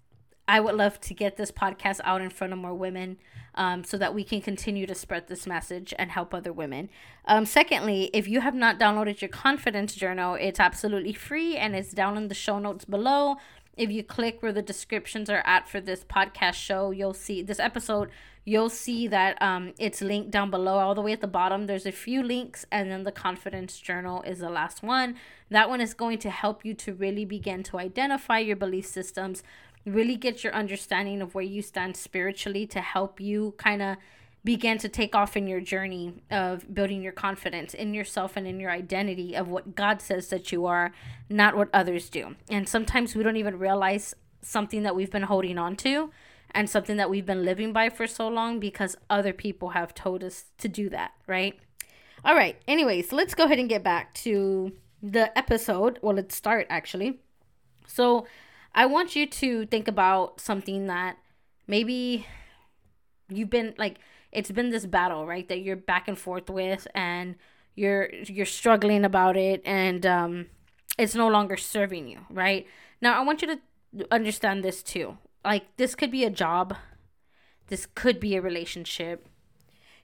I 0.48 0.60
would 0.60 0.74
love 0.74 1.00
to 1.02 1.14
get 1.14 1.38
this 1.38 1.52
podcast 1.52 2.00
out 2.04 2.22
in 2.22 2.32
front 2.32 2.52
of 2.52 2.58
more 2.58 2.74
women 2.74 3.18
um, 3.54 3.84
so 3.84 3.98
that 3.98 4.14
we 4.14 4.24
can 4.24 4.40
continue 4.40 4.88
to 4.88 4.96
spread 4.96 5.28
this 5.28 5.46
message 5.46 5.94
and 6.00 6.12
help 6.12 6.34
other 6.34 6.54
women. 6.54 6.90
Um, 7.26 7.46
secondly, 7.46 8.10
if 8.14 8.28
you 8.28 8.42
have 8.42 8.56
not 8.56 8.80
downloaded 8.80 9.20
your 9.20 9.30
confidence 9.30 9.94
journal, 9.94 10.36
it's 10.36 10.60
absolutely 10.60 11.14
free 11.14 11.58
and 11.58 11.76
it's 11.76 11.92
down 11.92 12.18
in 12.18 12.28
the 12.28 12.36
show 12.36 12.60
notes 12.60 12.86
below. 12.86 13.38
If 13.78 13.92
you 13.92 14.04
click 14.04 14.42
where 14.42 14.52
the 14.52 14.64
descriptions 14.64 15.30
are 15.30 15.44
at 15.46 15.70
for 15.70 15.80
this 15.80 16.04
podcast 16.04 16.56
show, 16.56 16.90
you'll 16.90 17.14
see 17.14 17.44
this 17.44 17.60
episode. 17.60 18.10
You'll 18.44 18.72
see 18.72 19.08
that 19.08 19.40
um, 19.42 19.74
it's 19.78 20.02
linked 20.02 20.32
down 20.32 20.50
below, 20.50 20.80
all 20.80 20.96
the 20.96 21.02
way 21.02 21.12
at 21.12 21.22
the 21.22 21.28
bottom. 21.28 21.68
There's 21.68 21.86
a 21.86 21.92
few 21.92 22.24
links, 22.24 22.66
and 22.72 22.90
then 22.90 23.04
the 23.04 23.12
confidence 23.12 23.78
journal 23.80 24.24
is 24.24 24.40
the 24.40 24.50
last 24.50 24.82
one. 24.82 25.16
That 25.52 25.70
one 25.70 25.80
is 25.80 25.94
going 25.94 26.18
to 26.20 26.32
help 26.32 26.66
you 26.66 26.74
to 26.74 26.94
really 26.94 27.24
begin 27.24 27.62
to 27.64 27.78
identify 27.78 28.40
your 28.40 28.56
belief 28.56 28.88
systems, 28.88 29.44
really 29.86 30.16
get 30.16 30.44
your 30.44 30.54
understanding 30.54 31.22
of 31.22 31.36
where 31.36 31.44
you 31.44 31.62
stand 31.62 31.96
spiritually 31.96 32.66
to 32.68 32.82
help 32.82 33.20
you 33.20 33.54
kind 33.58 33.82
of 33.82 33.98
begin 34.48 34.78
to 34.78 34.88
take 34.88 35.14
off 35.14 35.36
in 35.36 35.46
your 35.46 35.60
journey 35.60 36.14
of 36.32 36.74
building 36.74 37.02
your 37.02 37.12
confidence 37.12 37.74
in 37.74 37.94
yourself 37.94 38.38
and 38.38 38.48
in 38.48 38.62
your 38.62 38.72
identity 38.72 39.36
of 39.36 39.50
what 39.50 39.76
God 39.76 40.02
says 40.02 40.30
that 40.30 40.54
you 40.54 40.66
are, 40.66 40.94
not 41.30 41.58
what 41.58 41.68
others 41.74 42.10
do. 42.10 42.38
And 42.50 42.70
sometimes 42.70 43.14
we 43.14 43.24
don't 43.24 43.36
even 43.36 43.60
realize 43.60 44.16
something 44.42 44.84
that 44.84 44.96
we've 44.96 45.12
been 45.12 45.24
holding 45.24 45.58
on 45.58 45.76
to 45.76 46.12
and 46.52 46.70
something 46.70 46.96
that 46.96 47.10
we've 47.10 47.26
been 47.26 47.44
living 47.44 47.74
by 47.74 47.90
for 47.90 48.08
so 48.08 48.30
long 48.30 48.58
because 48.58 48.96
other 49.10 49.34
people 49.34 49.72
have 49.72 49.94
told 49.94 50.24
us 50.24 50.46
to 50.60 50.70
do 50.70 50.88
that, 50.92 51.12
right? 51.28 51.60
All 52.24 52.34
right. 52.34 52.56
Anyways, 52.70 53.12
let's 53.12 53.36
go 53.36 53.44
ahead 53.44 53.60
and 53.60 53.68
get 53.68 53.84
back 53.84 54.14
to 54.14 54.72
the 55.04 55.38
episode. 55.38 56.00
Well, 56.02 56.16
let's 56.16 56.38
start 56.38 56.68
actually. 56.70 57.20
So, 57.86 58.26
I 58.74 58.86
want 58.86 59.14
you 59.14 59.26
to 59.28 59.66
think 59.66 59.90
about 59.90 60.40
something 60.40 60.88
that 60.88 61.18
maybe 61.68 62.26
you've 63.28 63.50
been 63.50 63.74
like 63.78 63.98
it's 64.32 64.52
been 64.52 64.70
this 64.70 64.86
battle, 64.86 65.26
right? 65.26 65.48
That 65.48 65.60
you're 65.60 65.76
back 65.76 66.08
and 66.08 66.18
forth 66.18 66.50
with 66.50 66.88
and 66.94 67.36
you're 67.76 68.10
you're 68.14 68.46
struggling 68.46 69.06
about 69.06 69.38
it 69.38 69.62
and 69.66 70.06
um 70.06 70.46
it's 70.98 71.16
no 71.16 71.28
longer 71.28 71.58
serving 71.58 72.08
you, 72.08 72.20
right? 72.30 72.66
Now, 73.02 73.20
I 73.20 73.24
want 73.24 73.44
you 73.44 73.48
to 73.94 74.08
understand 74.12 74.64
this 74.64 74.82
too. 74.82 75.18
Like 75.46 75.78
this 75.78 75.94
could 75.96 76.12
be 76.12 76.24
a 76.24 76.30
job. 76.30 76.76
This 77.68 77.86
could 77.86 78.20
be 78.20 78.36
a 78.36 78.42
relationship 78.42 79.28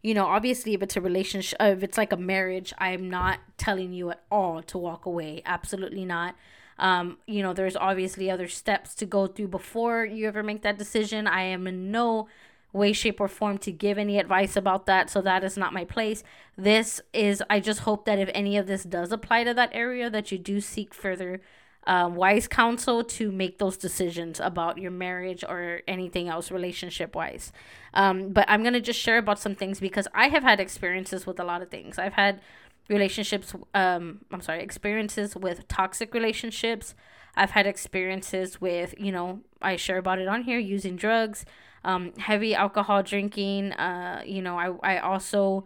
you 0.03 0.13
know, 0.13 0.25
obviously, 0.25 0.73
if 0.73 0.83
it's 0.83 0.97
a 0.97 1.01
relationship, 1.01 1.57
if 1.61 1.81
it's 1.81 1.97
like 1.97 2.11
a 2.11 2.17
marriage, 2.17 2.73
I'm 2.77 3.09
not 3.09 3.39
telling 3.57 3.93
you 3.93 4.11
at 4.11 4.21
all 4.29 4.61
to 4.63 4.77
walk 4.77 5.05
away. 5.05 5.41
Absolutely 5.45 6.03
not. 6.03 6.35
Um, 6.77 7.19
you 7.25 7.41
know, 7.41 7.53
there's 7.53 7.77
obviously 7.77 8.29
other 8.29 8.49
steps 8.49 8.95
to 8.95 9.05
go 9.05 9.27
through 9.27 9.47
before 9.47 10.03
you 10.03 10.27
ever 10.27 10.43
make 10.43 10.61
that 10.63 10.77
decision. 10.77 11.25
I 11.25 11.43
am 11.43 11.67
in 11.67 11.89
no 11.89 12.27
way, 12.73 12.91
shape, 12.91 13.21
or 13.21 13.27
form 13.27 13.57
to 13.59 13.71
give 13.71 13.97
any 13.97 14.17
advice 14.19 14.55
about 14.55 14.85
that. 14.87 15.09
So 15.09 15.21
that 15.21 15.43
is 15.43 15.55
not 15.55 15.71
my 15.71 15.85
place. 15.85 16.23
This 16.57 16.99
is, 17.13 17.41
I 17.49 17.59
just 17.59 17.81
hope 17.81 18.05
that 18.05 18.19
if 18.19 18.29
any 18.33 18.57
of 18.57 18.67
this 18.67 18.83
does 18.83 19.11
apply 19.11 19.45
to 19.45 19.53
that 19.53 19.69
area, 19.73 20.09
that 20.09 20.31
you 20.31 20.37
do 20.37 20.59
seek 20.59 20.93
further 20.93 21.39
um, 21.85 22.15
wise 22.15 22.47
counsel 22.47 23.03
to 23.03 23.31
make 23.31 23.57
those 23.59 23.77
decisions 23.77 24.39
about 24.39 24.77
your 24.77 24.91
marriage 24.91 25.43
or 25.43 25.81
anything 25.87 26.29
else 26.29 26.49
relationship 26.49 27.15
wise. 27.15 27.51
Um, 27.93 28.29
but 28.29 28.45
I'm 28.49 28.63
going 28.63 28.73
to 28.73 28.81
just 28.81 28.99
share 28.99 29.17
about 29.17 29.39
some 29.39 29.55
things 29.55 29.79
because 29.79 30.07
I 30.13 30.29
have 30.29 30.43
had 30.43 30.59
experiences 30.59 31.25
with 31.27 31.39
a 31.39 31.43
lot 31.43 31.61
of 31.61 31.69
things. 31.69 31.99
I've 31.99 32.13
had 32.13 32.41
relationships, 32.89 33.53
um, 33.73 34.21
I'm 34.31 34.41
sorry, 34.41 34.63
experiences 34.63 35.35
with 35.35 35.67
toxic 35.67 36.13
relationships. 36.13 36.95
I've 37.35 37.51
had 37.51 37.65
experiences 37.65 38.61
with, 38.61 38.93
you 38.97 39.11
know, 39.11 39.41
I 39.61 39.75
share 39.75 39.97
about 39.97 40.19
it 40.19 40.27
on 40.27 40.43
here 40.43 40.59
using 40.59 40.95
drugs, 40.95 41.45
um, 41.83 42.13
heavy 42.17 42.53
alcohol 42.55 43.03
drinking. 43.03 43.73
Uh, 43.73 44.21
you 44.25 44.41
know, 44.41 44.57
I, 44.57 44.95
I 44.95 44.99
also 44.99 45.65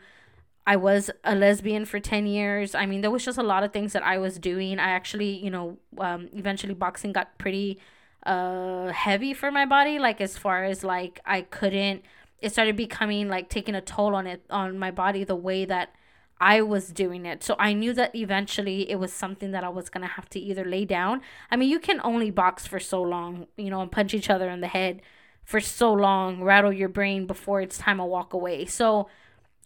I 0.66 0.76
was 0.76 1.10
a 1.24 1.34
lesbian 1.36 1.86
for 1.86 2.00
10 2.00 2.26
years. 2.26 2.76
I 2.76 2.86
mean, 2.86 3.02
there 3.02 3.12
was 3.12 3.24
just 3.24 3.38
a 3.38 3.44
lot 3.44 3.64
of 3.64 3.72
things 3.72 3.94
that 3.94 4.04
I 4.04 4.18
was 4.18 4.38
doing. 4.38 4.80
I 4.80 4.90
actually, 4.90 5.30
you 5.38 5.50
know, 5.50 5.78
um, 5.98 6.30
eventually 6.34 6.74
boxing 6.74 7.12
got 7.14 7.38
pretty 7.38 7.80
uh 8.26 8.88
heavy 8.92 9.32
for 9.34 9.52
my 9.52 9.64
body 9.66 10.00
like 10.00 10.20
as 10.20 10.38
far 10.38 10.64
as 10.64 10.84
like 10.84 11.20
I 11.26 11.42
couldn't 11.44 12.02
it 12.42 12.52
started 12.52 12.76
becoming 12.76 13.30
like 13.30 13.48
taking 13.48 13.76
a 13.76 13.82
toll 13.82 14.16
on 14.16 14.28
it 14.28 14.44
on 14.50 14.78
my 14.78 14.92
body 14.92 15.24
the 15.24 15.36
way 15.36 15.66
that 15.66 15.94
I 16.40 16.62
was 16.62 16.90
doing 16.90 17.26
it. 17.26 17.44
So 17.44 17.56
I 17.58 17.74
knew 17.74 17.94
that 17.94 18.16
eventually 18.16 18.90
it 18.90 18.96
was 18.96 19.12
something 19.12 19.52
that 19.52 19.64
I 19.64 19.70
was 19.70 19.90
going 19.90 20.02
to 20.02 20.14
have 20.14 20.30
to 20.30 20.40
either 20.40 20.64
lay 20.64 20.86
down. 20.86 21.22
I 21.50 21.56
mean, 21.56 21.70
you 21.70 21.80
can 21.80 22.00
only 22.04 22.30
box 22.32 22.68
for 22.68 22.80
so 22.80 23.02
long, 23.02 23.48
you 23.58 23.70
know, 23.70 23.82
and 23.82 23.92
punch 23.92 24.14
each 24.14 24.30
other 24.30 24.50
in 24.50 24.62
the 24.62 24.68
head 24.68 25.02
for 25.44 25.60
so 25.60 25.94
long, 25.94 26.44
rattle 26.44 26.74
your 26.74 26.90
brain 26.90 27.26
before 27.26 27.62
it's 27.62 27.78
time 27.78 27.98
to 27.98 28.06
walk 28.06 28.34
away. 28.34 28.66
So 28.66 29.08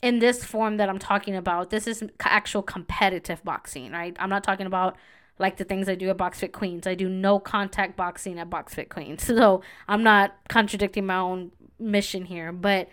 in 0.01 0.19
this 0.19 0.43
form 0.43 0.77
that 0.77 0.89
I'm 0.89 0.99
talking 0.99 1.35
about, 1.35 1.69
this 1.71 1.87
is 1.87 2.03
actual 2.21 2.61
competitive 2.61 3.43
boxing, 3.43 3.91
right? 3.91 4.15
I'm 4.19 4.29
not 4.29 4.43
talking 4.43 4.67
about 4.67 4.95
like 5.39 5.57
the 5.57 5.63
things 5.63 5.89
I 5.89 5.95
do 5.95 6.09
at 6.09 6.17
Box 6.17 6.39
Fit 6.39 6.53
Queens. 6.53 6.85
I 6.85 6.95
do 6.95 7.09
no 7.09 7.39
contact 7.39 7.97
boxing 7.97 8.39
at 8.39 8.49
Box 8.49 8.75
Fit 8.75 8.89
Queens. 8.89 9.23
So 9.41 9.61
I'm 9.87 10.03
not 10.03 10.35
contradicting 10.49 11.05
my 11.05 11.17
own 11.17 11.51
mission 11.79 12.25
here, 12.25 12.51
but 12.51 12.89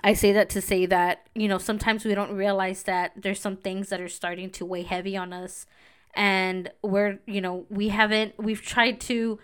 I 0.03 0.13
say 0.13 0.31
that 0.31 0.49
to 0.51 0.61
say 0.61 0.85
that, 0.85 1.27
you 1.35 1.47
know, 1.47 1.57
sometimes 1.57 2.05
we 2.05 2.15
don't 2.15 2.33
realize 2.33 2.83
that 2.83 3.11
there's 3.15 3.39
some 3.39 3.57
things 3.57 3.89
that 3.89 3.99
are 3.99 4.07
starting 4.07 4.49
to 4.51 4.65
weigh 4.65 4.83
heavy 4.83 5.17
on 5.17 5.33
us 5.33 5.65
and 6.13 6.71
we're, 6.81 7.19
you 7.25 7.41
know, 7.41 7.65
we 7.69 7.89
haven't 7.89 8.33
we've 8.37 8.61
tried 8.61 8.99
to 9.01 9.37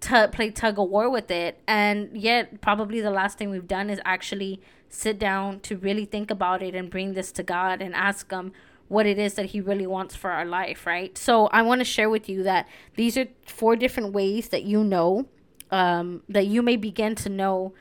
to 0.00 0.28
play 0.32 0.50
tug 0.50 0.78
of 0.78 0.88
war 0.88 1.08
with 1.08 1.30
it 1.30 1.60
and 1.66 2.16
yet 2.16 2.60
probably 2.60 3.00
the 3.00 3.10
last 3.10 3.38
thing 3.38 3.48
we've 3.48 3.66
done 3.66 3.88
is 3.88 4.00
actually 4.04 4.60
sit 4.88 5.18
down 5.18 5.60
to 5.60 5.76
really 5.76 6.04
think 6.04 6.30
about 6.30 6.62
it 6.62 6.74
and 6.74 6.90
bring 6.90 7.14
this 7.14 7.32
to 7.32 7.42
God 7.42 7.80
and 7.82 7.94
ask 7.94 8.30
Him 8.30 8.52
what 8.88 9.06
it 9.06 9.18
is 9.18 9.34
that 9.34 9.46
He 9.46 9.60
really 9.60 9.86
wants 9.86 10.14
for 10.14 10.30
our 10.30 10.44
life, 10.44 10.86
right? 10.86 11.16
So 11.18 11.46
I 11.48 11.62
want 11.62 11.80
to 11.80 11.84
share 11.84 12.08
with 12.08 12.28
you 12.28 12.42
that 12.44 12.68
these 12.94 13.16
are 13.16 13.26
four 13.46 13.76
different 13.76 14.12
ways 14.12 14.48
that 14.50 14.62
you 14.62 14.84
know, 14.84 15.26
um, 15.70 16.22
that 16.28 16.46
you 16.46 16.62
may 16.62 16.76
begin 16.76 17.14
to 17.16 17.28
know 17.28 17.74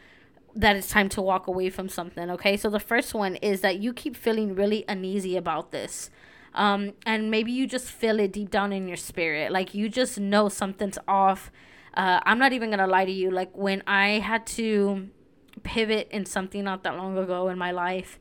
that 0.56 0.76
it's 0.76 0.88
time 0.88 1.10
to 1.10 1.22
walk 1.22 1.48
away 1.48 1.70
from 1.70 1.90
something, 1.90 2.30
okay? 2.32 2.56
So 2.56 2.70
the 2.70 2.80
first 2.80 3.14
one 3.14 3.36
is 3.38 3.62
that 3.62 3.80
you 3.80 3.94
keep 3.94 4.16
feeling 4.16 4.56
really 4.56 4.86
uneasy 4.88 5.36
about 5.36 5.72
this. 5.72 6.10
Um, 6.54 6.94
and 7.06 7.30
maybe 7.30 7.52
you 7.52 7.68
just 7.68 7.92
feel 7.92 8.20
it 8.20 8.32
deep 8.32 8.50
down 8.50 8.72
in 8.72 8.88
your 8.88 8.98
spirit. 8.98 9.52
Like 9.52 9.74
you 9.74 9.90
just 9.90 10.18
know 10.18 10.48
something's 10.48 10.98
off. 11.08 11.52
Uh, 11.94 12.22
I'm 12.24 12.40
not 12.40 12.54
even 12.54 12.70
gonna 12.70 12.88
lie 12.88 13.06
to 13.06 13.12
you. 13.12 13.30
Like 13.30 13.56
when 13.58 13.84
I 13.86 14.20
had 14.20 14.48
to 14.48 15.10
pivot 15.64 16.08
in 16.12 16.26
something 16.26 16.64
not 16.64 16.84
that 16.84 16.96
long 16.96 17.18
ago 17.18 17.50
in 17.50 17.58
my 17.58 17.72
life. 17.72 18.20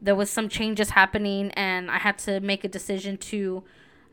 There 0.00 0.14
was 0.14 0.30
some 0.30 0.48
changes 0.48 0.90
happening 0.90 1.50
and 1.52 1.90
I 1.90 1.98
had 1.98 2.18
to 2.20 2.40
make 2.40 2.64
a 2.64 2.68
decision 2.68 3.16
to 3.18 3.64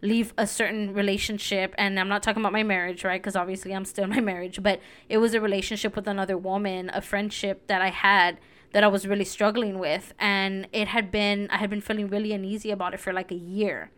leave 0.04 0.34
a 0.38 0.46
certain 0.46 0.94
relationship 0.94 1.74
and 1.78 1.98
i'm 1.98 2.10
not 2.10 2.22
talking 2.22 2.42
about 2.42 2.52
my 2.52 2.62
marriage 2.62 3.04
right 3.04 3.22
because 3.22 3.38
obviously 3.38 3.74
i'm 3.74 3.86
still 3.86 4.04
in 4.04 4.10
my 4.10 4.20
marriage 4.20 4.62
but 4.62 4.80
it 5.08 5.18
was 5.18 5.34
a 5.34 5.40
relationship 5.40 5.96
with 5.96 6.08
another 6.08 6.38
woman 6.38 6.92
a 6.94 7.02
friendship 7.02 7.66
that 7.68 7.82
i 7.82 7.90
had 7.90 8.38
that 8.74 8.84
i 8.84 8.88
was 8.88 9.08
really 9.08 9.24
struggling 9.24 9.80
with 9.80 10.14
and 10.20 10.68
it 10.74 10.90
had 10.90 11.10
been 11.10 11.48
i 11.52 11.58
had 11.58 11.70
been 11.70 11.82
feeling 11.82 12.08
really 12.10 12.34
uneasy 12.34 12.70
about 12.70 12.94
it 12.94 13.00
for 13.00 13.14
like 13.14 13.32
a 13.32 13.36
year. 13.36 13.90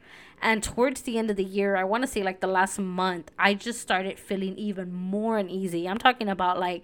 And 0.42 0.62
towards 0.62 1.02
the 1.02 1.18
end 1.18 1.32
of 1.32 1.38
the 1.38 1.44
year 1.44 1.76
i 1.76 1.84
want 1.84 2.04
to 2.04 2.08
say 2.08 2.22
like 2.22 2.40
the 2.40 2.48
last 2.48 2.78
month 2.78 3.32
i 3.40 3.54
just 3.56 3.82
started 3.82 4.20
feeling 4.20 4.56
even 4.58 4.94
more 4.94 5.40
uneasy. 5.40 5.90
I'm 5.90 5.98
talking 5.98 6.30
about 6.30 6.60
like 6.60 6.84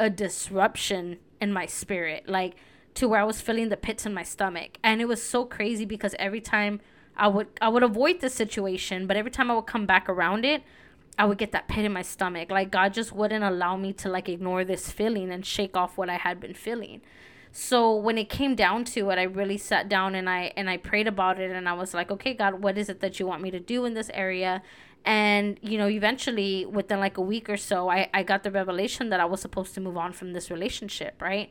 a 0.00 0.08
disruption 0.08 1.18
in 1.40 1.52
my 1.52 1.66
spirit 1.66 2.28
like 2.28 2.54
to 2.94 3.08
where 3.08 3.20
i 3.20 3.24
was 3.24 3.40
feeling 3.40 3.68
the 3.68 3.76
pits 3.76 4.06
in 4.06 4.14
my 4.14 4.22
stomach. 4.22 4.78
And 4.82 5.00
it 5.02 5.08
was 5.08 5.22
so 5.22 5.44
crazy 5.44 5.84
because 5.84 6.14
every 6.18 6.40
time 6.40 6.80
I 7.16 7.28
would 7.28 7.48
I 7.60 7.68
would 7.68 7.82
avoid 7.82 8.20
the 8.20 8.30
situation, 8.30 9.06
but 9.06 9.16
every 9.16 9.30
time 9.30 9.50
I 9.50 9.54
would 9.54 9.66
come 9.66 9.86
back 9.86 10.08
around 10.08 10.44
it, 10.44 10.62
I 11.18 11.26
would 11.26 11.38
get 11.38 11.52
that 11.52 11.68
pit 11.68 11.84
in 11.84 11.92
my 11.92 12.02
stomach. 12.02 12.50
Like 12.50 12.70
God 12.70 12.94
just 12.94 13.12
wouldn't 13.12 13.44
allow 13.44 13.76
me 13.76 13.92
to 13.94 14.08
like 14.08 14.28
ignore 14.28 14.64
this 14.64 14.90
feeling 14.90 15.30
and 15.30 15.44
shake 15.44 15.76
off 15.76 15.98
what 15.98 16.08
I 16.08 16.16
had 16.16 16.40
been 16.40 16.54
feeling. 16.54 17.02
So 17.52 17.94
when 17.94 18.16
it 18.16 18.30
came 18.30 18.54
down 18.54 18.84
to 18.86 19.10
it, 19.10 19.18
I 19.18 19.24
really 19.24 19.58
sat 19.58 19.88
down 19.88 20.14
and 20.14 20.28
I 20.28 20.52
and 20.56 20.70
I 20.70 20.78
prayed 20.78 21.06
about 21.06 21.38
it 21.38 21.50
and 21.50 21.68
I 21.68 21.74
was 21.74 21.92
like, 21.92 22.10
"Okay, 22.10 22.32
God, 22.32 22.62
what 22.62 22.78
is 22.78 22.88
it 22.88 23.00
that 23.00 23.20
you 23.20 23.26
want 23.26 23.42
me 23.42 23.50
to 23.50 23.60
do 23.60 23.84
in 23.84 23.92
this 23.92 24.10
area?" 24.14 24.62
And 25.04 25.58
you 25.60 25.76
know, 25.76 25.88
eventually 25.88 26.64
within 26.64 26.98
like 26.98 27.18
a 27.18 27.22
week 27.22 27.50
or 27.50 27.58
so, 27.58 27.90
I 27.90 28.08
I 28.14 28.22
got 28.22 28.42
the 28.42 28.50
revelation 28.50 29.10
that 29.10 29.20
I 29.20 29.26
was 29.26 29.42
supposed 29.42 29.74
to 29.74 29.80
move 29.80 29.98
on 29.98 30.12
from 30.12 30.32
this 30.32 30.50
relationship, 30.50 31.20
right? 31.20 31.50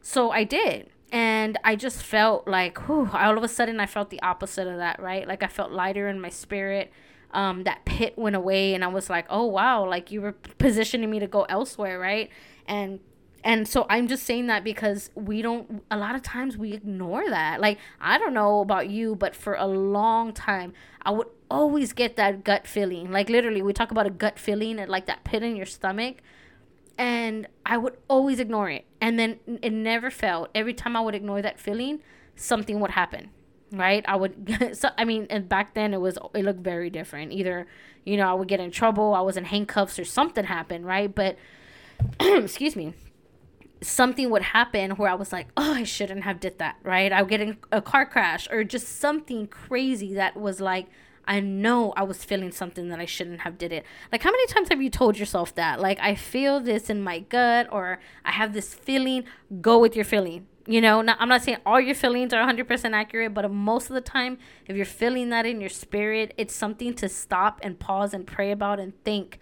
So 0.00 0.30
I 0.30 0.44
did 0.44 0.90
and 1.12 1.58
I 1.62 1.76
just 1.76 2.02
felt 2.02 2.48
like, 2.48 2.88
whew, 2.88 3.10
all 3.12 3.36
of 3.36 3.44
a 3.44 3.48
sudden 3.48 3.78
I 3.78 3.86
felt 3.86 4.08
the 4.08 4.20
opposite 4.22 4.66
of 4.66 4.78
that, 4.78 4.98
right? 5.00 5.28
Like 5.28 5.42
I 5.42 5.46
felt 5.46 5.70
lighter 5.70 6.08
in 6.08 6.18
my 6.18 6.30
spirit. 6.30 6.90
Um, 7.32 7.64
that 7.64 7.84
pit 7.84 8.14
went 8.16 8.36
away, 8.36 8.74
and 8.74 8.82
I 8.82 8.88
was 8.88 9.08
like, 9.08 9.26
oh 9.28 9.44
wow, 9.44 9.88
like 9.88 10.10
you 10.10 10.22
were 10.22 10.32
positioning 10.32 11.10
me 11.10 11.18
to 11.20 11.26
go 11.26 11.42
elsewhere, 11.44 11.98
right? 11.98 12.30
And 12.66 13.00
and 13.44 13.66
so 13.66 13.86
I'm 13.90 14.06
just 14.08 14.24
saying 14.24 14.46
that 14.46 14.64
because 14.64 15.10
we 15.14 15.42
don't 15.42 15.82
a 15.90 15.96
lot 15.96 16.14
of 16.14 16.22
times 16.22 16.56
we 16.56 16.72
ignore 16.72 17.28
that. 17.28 17.60
Like 17.60 17.78
I 18.00 18.16
don't 18.18 18.34
know 18.34 18.60
about 18.60 18.88
you, 18.88 19.14
but 19.14 19.36
for 19.36 19.54
a 19.54 19.66
long 19.66 20.32
time 20.32 20.72
I 21.02 21.10
would 21.10 21.26
always 21.50 21.92
get 21.92 22.16
that 22.16 22.44
gut 22.44 22.66
feeling. 22.66 23.10
Like 23.10 23.28
literally 23.28 23.60
we 23.60 23.72
talk 23.72 23.90
about 23.90 24.06
a 24.06 24.10
gut 24.10 24.38
feeling 24.38 24.78
and 24.78 24.90
like 24.90 25.06
that 25.06 25.24
pit 25.24 25.42
in 25.42 25.56
your 25.56 25.66
stomach 25.66 26.18
and 26.98 27.48
I 27.66 27.78
would 27.78 27.96
always 28.08 28.38
ignore 28.38 28.70
it. 28.70 28.84
And 29.02 29.18
then 29.18 29.40
it 29.60 29.72
never 29.72 30.10
failed. 30.10 30.48
Every 30.54 30.72
time 30.72 30.96
I 30.96 31.00
would 31.00 31.16
ignore 31.16 31.42
that 31.42 31.58
feeling, 31.58 31.98
something 32.36 32.78
would 32.78 32.92
happen. 32.92 33.30
Right? 33.72 34.04
I 34.06 34.14
would 34.14 34.70
so 34.74 34.90
I 34.96 35.04
mean, 35.04 35.26
and 35.28 35.48
back 35.48 35.74
then 35.74 35.92
it 35.92 36.00
was 36.00 36.16
it 36.34 36.44
looked 36.44 36.60
very 36.60 36.88
different. 36.88 37.32
Either, 37.32 37.66
you 38.04 38.16
know, 38.16 38.30
I 38.30 38.34
would 38.34 38.46
get 38.46 38.60
in 38.60 38.70
trouble, 38.70 39.12
I 39.12 39.20
was 39.20 39.36
in 39.36 39.44
handcuffs 39.44 39.98
or 39.98 40.04
something 40.04 40.44
happened, 40.44 40.86
right? 40.86 41.12
But 41.12 41.36
excuse 42.20 42.76
me. 42.76 42.94
Something 43.80 44.30
would 44.30 44.42
happen 44.42 44.92
where 44.92 45.10
I 45.10 45.14
was 45.14 45.32
like, 45.32 45.48
"Oh, 45.56 45.72
I 45.72 45.82
shouldn't 45.82 46.22
have 46.22 46.38
did 46.38 46.58
that." 46.60 46.76
Right? 46.84 47.12
I 47.12 47.22
would 47.22 47.28
get 47.28 47.40
in 47.40 47.56
a 47.72 47.82
car 47.82 48.06
crash 48.06 48.46
or 48.52 48.62
just 48.62 49.00
something 49.00 49.48
crazy 49.48 50.14
that 50.14 50.36
was 50.36 50.60
like 50.60 50.86
I 51.26 51.40
know 51.40 51.92
I 51.96 52.02
was 52.02 52.24
feeling 52.24 52.50
something 52.50 52.88
that 52.88 52.98
I 52.98 53.04
shouldn't 53.04 53.40
have 53.40 53.58
did 53.58 53.72
it. 53.72 53.84
Like 54.10 54.22
how 54.22 54.30
many 54.30 54.46
times 54.46 54.68
have 54.70 54.82
you 54.82 54.90
told 54.90 55.18
yourself 55.18 55.54
that? 55.54 55.80
Like 55.80 55.98
I 56.00 56.14
feel 56.14 56.60
this 56.60 56.90
in 56.90 57.02
my 57.02 57.20
gut 57.20 57.68
or 57.70 58.00
I 58.24 58.32
have 58.32 58.52
this 58.52 58.74
feeling, 58.74 59.24
go 59.60 59.78
with 59.78 59.94
your 59.94 60.04
feeling. 60.04 60.46
You 60.66 60.80
know, 60.80 61.02
not, 61.02 61.16
I'm 61.20 61.28
not 61.28 61.42
saying 61.42 61.58
all 61.66 61.80
your 61.80 61.94
feelings 61.94 62.32
are 62.32 62.46
100% 62.46 62.92
accurate, 62.92 63.34
but 63.34 63.50
most 63.50 63.90
of 63.90 63.94
the 63.94 64.00
time 64.00 64.38
if 64.66 64.76
you're 64.76 64.84
feeling 64.84 65.30
that 65.30 65.46
in 65.46 65.60
your 65.60 65.70
spirit, 65.70 66.34
it's 66.36 66.54
something 66.54 66.94
to 66.94 67.08
stop 67.08 67.60
and 67.62 67.78
pause 67.78 68.14
and 68.14 68.26
pray 68.26 68.52
about 68.52 68.78
and 68.78 68.92
think 69.04 69.38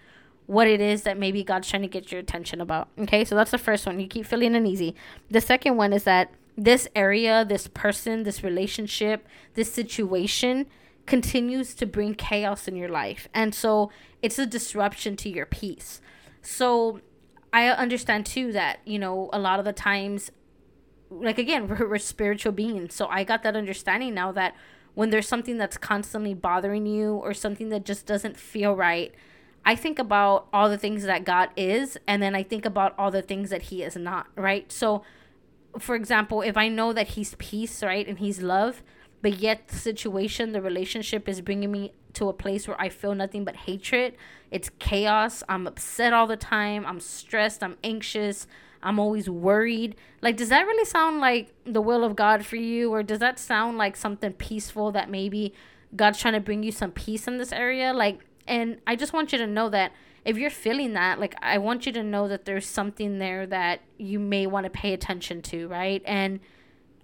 what 0.46 0.66
it 0.66 0.80
is 0.80 1.02
that 1.02 1.18
maybe 1.18 1.44
God's 1.44 1.68
trying 1.68 1.82
to 1.82 1.88
get 1.88 2.10
your 2.10 2.20
attention 2.20 2.60
about. 2.60 2.88
Okay? 2.98 3.24
So 3.24 3.34
that's 3.36 3.52
the 3.52 3.58
first 3.58 3.86
one. 3.86 4.00
You 4.00 4.08
keep 4.08 4.26
feeling 4.26 4.54
uneasy. 4.54 4.94
The 5.30 5.40
second 5.40 5.76
one 5.76 5.92
is 5.92 6.04
that 6.04 6.32
this 6.56 6.88
area, 6.96 7.44
this 7.44 7.68
person, 7.68 8.24
this 8.24 8.42
relationship, 8.42 9.26
this 9.54 9.72
situation 9.72 10.66
continues 11.06 11.74
to 11.74 11.86
bring 11.86 12.14
chaos 12.14 12.68
in 12.68 12.76
your 12.76 12.88
life. 12.88 13.28
And 13.34 13.54
so 13.54 13.90
it's 14.22 14.38
a 14.38 14.46
disruption 14.46 15.16
to 15.16 15.28
your 15.28 15.46
peace. 15.46 16.00
So 16.42 17.00
I 17.52 17.68
understand 17.68 18.26
too 18.26 18.52
that, 18.52 18.80
you 18.84 18.98
know, 18.98 19.28
a 19.32 19.38
lot 19.38 19.58
of 19.58 19.64
the 19.64 19.72
times, 19.72 20.30
like 21.10 21.38
again, 21.38 21.68
we're, 21.68 21.88
we're 21.88 21.98
spiritual 21.98 22.52
beings. 22.52 22.94
So 22.94 23.06
I 23.08 23.24
got 23.24 23.42
that 23.42 23.56
understanding 23.56 24.14
now 24.14 24.32
that 24.32 24.54
when 24.94 25.10
there's 25.10 25.28
something 25.28 25.56
that's 25.56 25.76
constantly 25.76 26.34
bothering 26.34 26.86
you 26.86 27.14
or 27.14 27.32
something 27.32 27.68
that 27.70 27.84
just 27.84 28.06
doesn't 28.06 28.36
feel 28.36 28.74
right, 28.74 29.14
I 29.64 29.74
think 29.74 29.98
about 29.98 30.48
all 30.52 30.68
the 30.68 30.78
things 30.78 31.04
that 31.04 31.24
God 31.24 31.50
is, 31.56 31.98
and 32.06 32.22
then 32.22 32.34
I 32.34 32.42
think 32.42 32.64
about 32.64 32.94
all 32.98 33.10
the 33.10 33.22
things 33.22 33.50
that 33.50 33.62
He 33.62 33.82
is 33.82 33.94
not, 33.94 34.26
right? 34.34 34.70
So, 34.72 35.02
for 35.78 35.94
example, 35.94 36.40
if 36.40 36.56
I 36.56 36.68
know 36.68 36.92
that 36.92 37.08
He's 37.08 37.34
peace, 37.36 37.82
right, 37.82 38.06
and 38.06 38.18
He's 38.18 38.40
love, 38.40 38.82
but 39.22 39.38
yet 39.38 39.68
the 39.68 39.76
situation 39.76 40.52
the 40.52 40.62
relationship 40.62 41.28
is 41.28 41.40
bringing 41.40 41.70
me 41.70 41.92
to 42.12 42.28
a 42.28 42.32
place 42.32 42.66
where 42.66 42.80
i 42.80 42.88
feel 42.88 43.14
nothing 43.14 43.44
but 43.44 43.56
hatred. 43.56 44.14
It's 44.50 44.70
chaos. 44.80 45.42
I'm 45.48 45.66
upset 45.66 46.12
all 46.12 46.26
the 46.26 46.36
time. 46.36 46.84
I'm 46.84 47.00
stressed. 47.00 47.62
I'm 47.62 47.76
anxious. 47.84 48.46
I'm 48.82 48.98
always 48.98 49.28
worried. 49.30 49.94
Like 50.22 50.36
does 50.36 50.48
that 50.48 50.66
really 50.66 50.84
sound 50.84 51.20
like 51.20 51.52
the 51.64 51.80
will 51.80 52.02
of 52.02 52.16
god 52.16 52.44
for 52.44 52.56
you? 52.56 52.92
Or 52.92 53.02
does 53.02 53.20
that 53.20 53.38
sound 53.38 53.78
like 53.78 53.96
something 53.96 54.32
peaceful 54.32 54.90
that 54.92 55.10
maybe 55.10 55.54
god's 55.94 56.18
trying 56.18 56.34
to 56.34 56.40
bring 56.40 56.62
you 56.62 56.72
some 56.72 56.90
peace 56.90 57.28
in 57.28 57.38
this 57.38 57.52
area? 57.52 57.92
Like 57.92 58.20
and 58.46 58.78
i 58.86 58.96
just 58.96 59.12
want 59.12 59.32
you 59.32 59.38
to 59.38 59.46
know 59.46 59.68
that 59.68 59.92
if 60.24 60.36
you're 60.36 60.50
feeling 60.50 60.94
that 60.94 61.20
like 61.20 61.34
i 61.42 61.58
want 61.58 61.86
you 61.86 61.92
to 61.92 62.02
know 62.02 62.26
that 62.26 62.46
there's 62.46 62.66
something 62.66 63.18
there 63.18 63.46
that 63.46 63.80
you 63.98 64.18
may 64.18 64.46
want 64.46 64.64
to 64.64 64.70
pay 64.70 64.92
attention 64.92 65.42
to 65.42 65.68
right? 65.68 66.02
And 66.04 66.40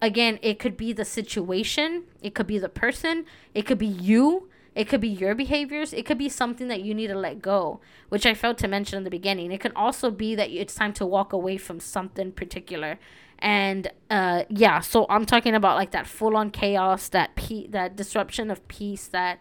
again, 0.00 0.38
it 0.42 0.58
could 0.58 0.76
be 0.76 0.92
the 0.92 1.04
situation, 1.04 2.04
it 2.22 2.34
could 2.34 2.46
be 2.46 2.58
the 2.58 2.68
person, 2.68 3.24
it 3.54 3.62
could 3.62 3.78
be 3.78 3.86
you, 3.86 4.48
it 4.74 4.88
could 4.88 5.00
be 5.00 5.08
your 5.08 5.34
behaviors, 5.34 5.92
it 5.92 6.04
could 6.04 6.18
be 6.18 6.28
something 6.28 6.68
that 6.68 6.82
you 6.82 6.94
need 6.94 7.06
to 7.06 7.14
let 7.18 7.40
go, 7.40 7.80
which 8.10 8.26
I 8.26 8.34
failed 8.34 8.58
to 8.58 8.68
mention 8.68 8.98
in 8.98 9.04
the 9.04 9.10
beginning. 9.10 9.50
It 9.52 9.60
can 9.60 9.72
also 9.74 10.10
be 10.10 10.34
that 10.34 10.50
it's 10.50 10.74
time 10.74 10.92
to 10.94 11.06
walk 11.06 11.32
away 11.32 11.56
from 11.56 11.80
something 11.80 12.32
particular. 12.32 12.98
And 13.38 13.90
uh 14.10 14.44
yeah, 14.48 14.80
so 14.80 15.06
I'm 15.10 15.26
talking 15.26 15.54
about 15.54 15.76
like 15.76 15.90
that 15.90 16.06
full 16.06 16.36
on 16.36 16.50
chaos, 16.50 17.08
that 17.10 17.36
pe- 17.36 17.66
that 17.68 17.94
disruption 17.96 18.50
of 18.50 18.66
peace 18.68 19.06
that 19.08 19.40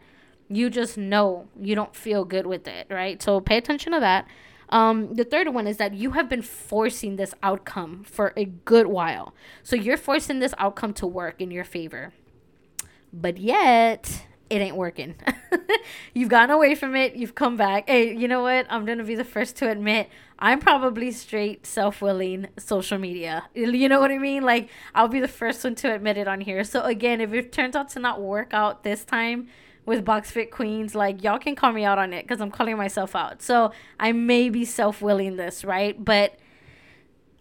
you 0.50 0.70
just 0.70 0.98
know 0.98 1.48
you 1.60 1.76
don't 1.76 1.96
feel 1.96 2.26
good 2.26 2.46
with 2.46 2.68
it, 2.68 2.88
right? 2.90 3.22
So 3.22 3.40
pay 3.40 3.58
attention 3.58 3.94
to 3.94 4.00
that. 4.00 4.28
Um, 4.70 5.14
the 5.14 5.24
third 5.24 5.54
one 5.54 5.68
is 5.68 5.78
that 5.78 5.94
you 5.94 6.12
have 6.12 6.30
been 6.30 6.42
forcing 6.42 7.16
this 7.16 7.34
outcome 7.44 8.04
for 8.04 8.34
a 8.36 8.46
good 8.46 8.88
while. 8.88 9.34
So 9.64 9.76
you're 9.76 9.98
forcing 9.98 10.40
this 10.40 10.54
outcome 10.58 10.94
to 10.96 11.08
work 11.08 11.42
in 11.42 11.52
your 11.52 11.64
favor. 11.64 12.14
But 13.14 13.38
yet, 13.38 14.26
it 14.50 14.62
ain't 14.62 14.76
working. 14.76 15.16
You've 16.14 16.30
gotten 16.30 16.52
away 16.52 16.76
from 16.76 16.96
it. 16.96 17.16
You've 17.16 17.36
come 17.36 17.58
back. 17.58 17.90
Hey, 17.90 18.16
you 18.16 18.28
know 18.28 18.42
what? 18.42 18.68
I'm 18.70 18.86
going 18.86 18.98
to 18.98 19.04
be 19.04 19.16
the 19.16 19.24
first 19.24 19.56
to 19.58 19.70
admit 19.70 20.10
I'm 20.38 20.60
probably 20.60 21.12
straight 21.12 21.66
self 21.66 22.02
willing 22.02 22.48
social 22.58 22.98
media. 22.98 23.46
You 23.54 23.88
know 23.88 24.00
what 24.00 24.12
I 24.12 24.18
mean? 24.18 24.44
Like, 24.44 24.70
I'll 24.94 25.08
be 25.08 25.20
the 25.20 25.28
first 25.28 25.64
one 25.64 25.76
to 25.76 25.94
admit 25.94 26.18
it 26.18 26.28
on 26.28 26.42
here. 26.42 26.64
So, 26.64 26.82
again, 26.82 27.22
if 27.22 27.34
it 27.34 27.52
turns 27.52 27.76
out 27.76 27.90
to 27.90 28.00
not 28.00 28.22
work 28.22 28.54
out 28.54 28.84
this 28.84 29.06
time, 29.06 29.48
with 29.86 30.04
Box 30.04 30.32
Fit 30.32 30.52
Queens, 30.52 30.96
like 30.96 31.24
y'all 31.24 31.40
can 31.40 31.56
call 31.56 31.72
me 31.72 31.84
out 31.84 31.98
on 31.98 32.14
it 32.14 32.24
because 32.24 32.42
I'm 32.42 32.52
calling 32.52 32.78
myself 32.78 33.16
out. 33.16 33.42
So 33.42 33.72
I 34.00 34.12
may 34.12 34.50
be 34.50 34.66
self 34.66 35.02
willing 35.02 35.36
this, 35.36 35.64
right? 35.64 36.04
But 36.04 36.40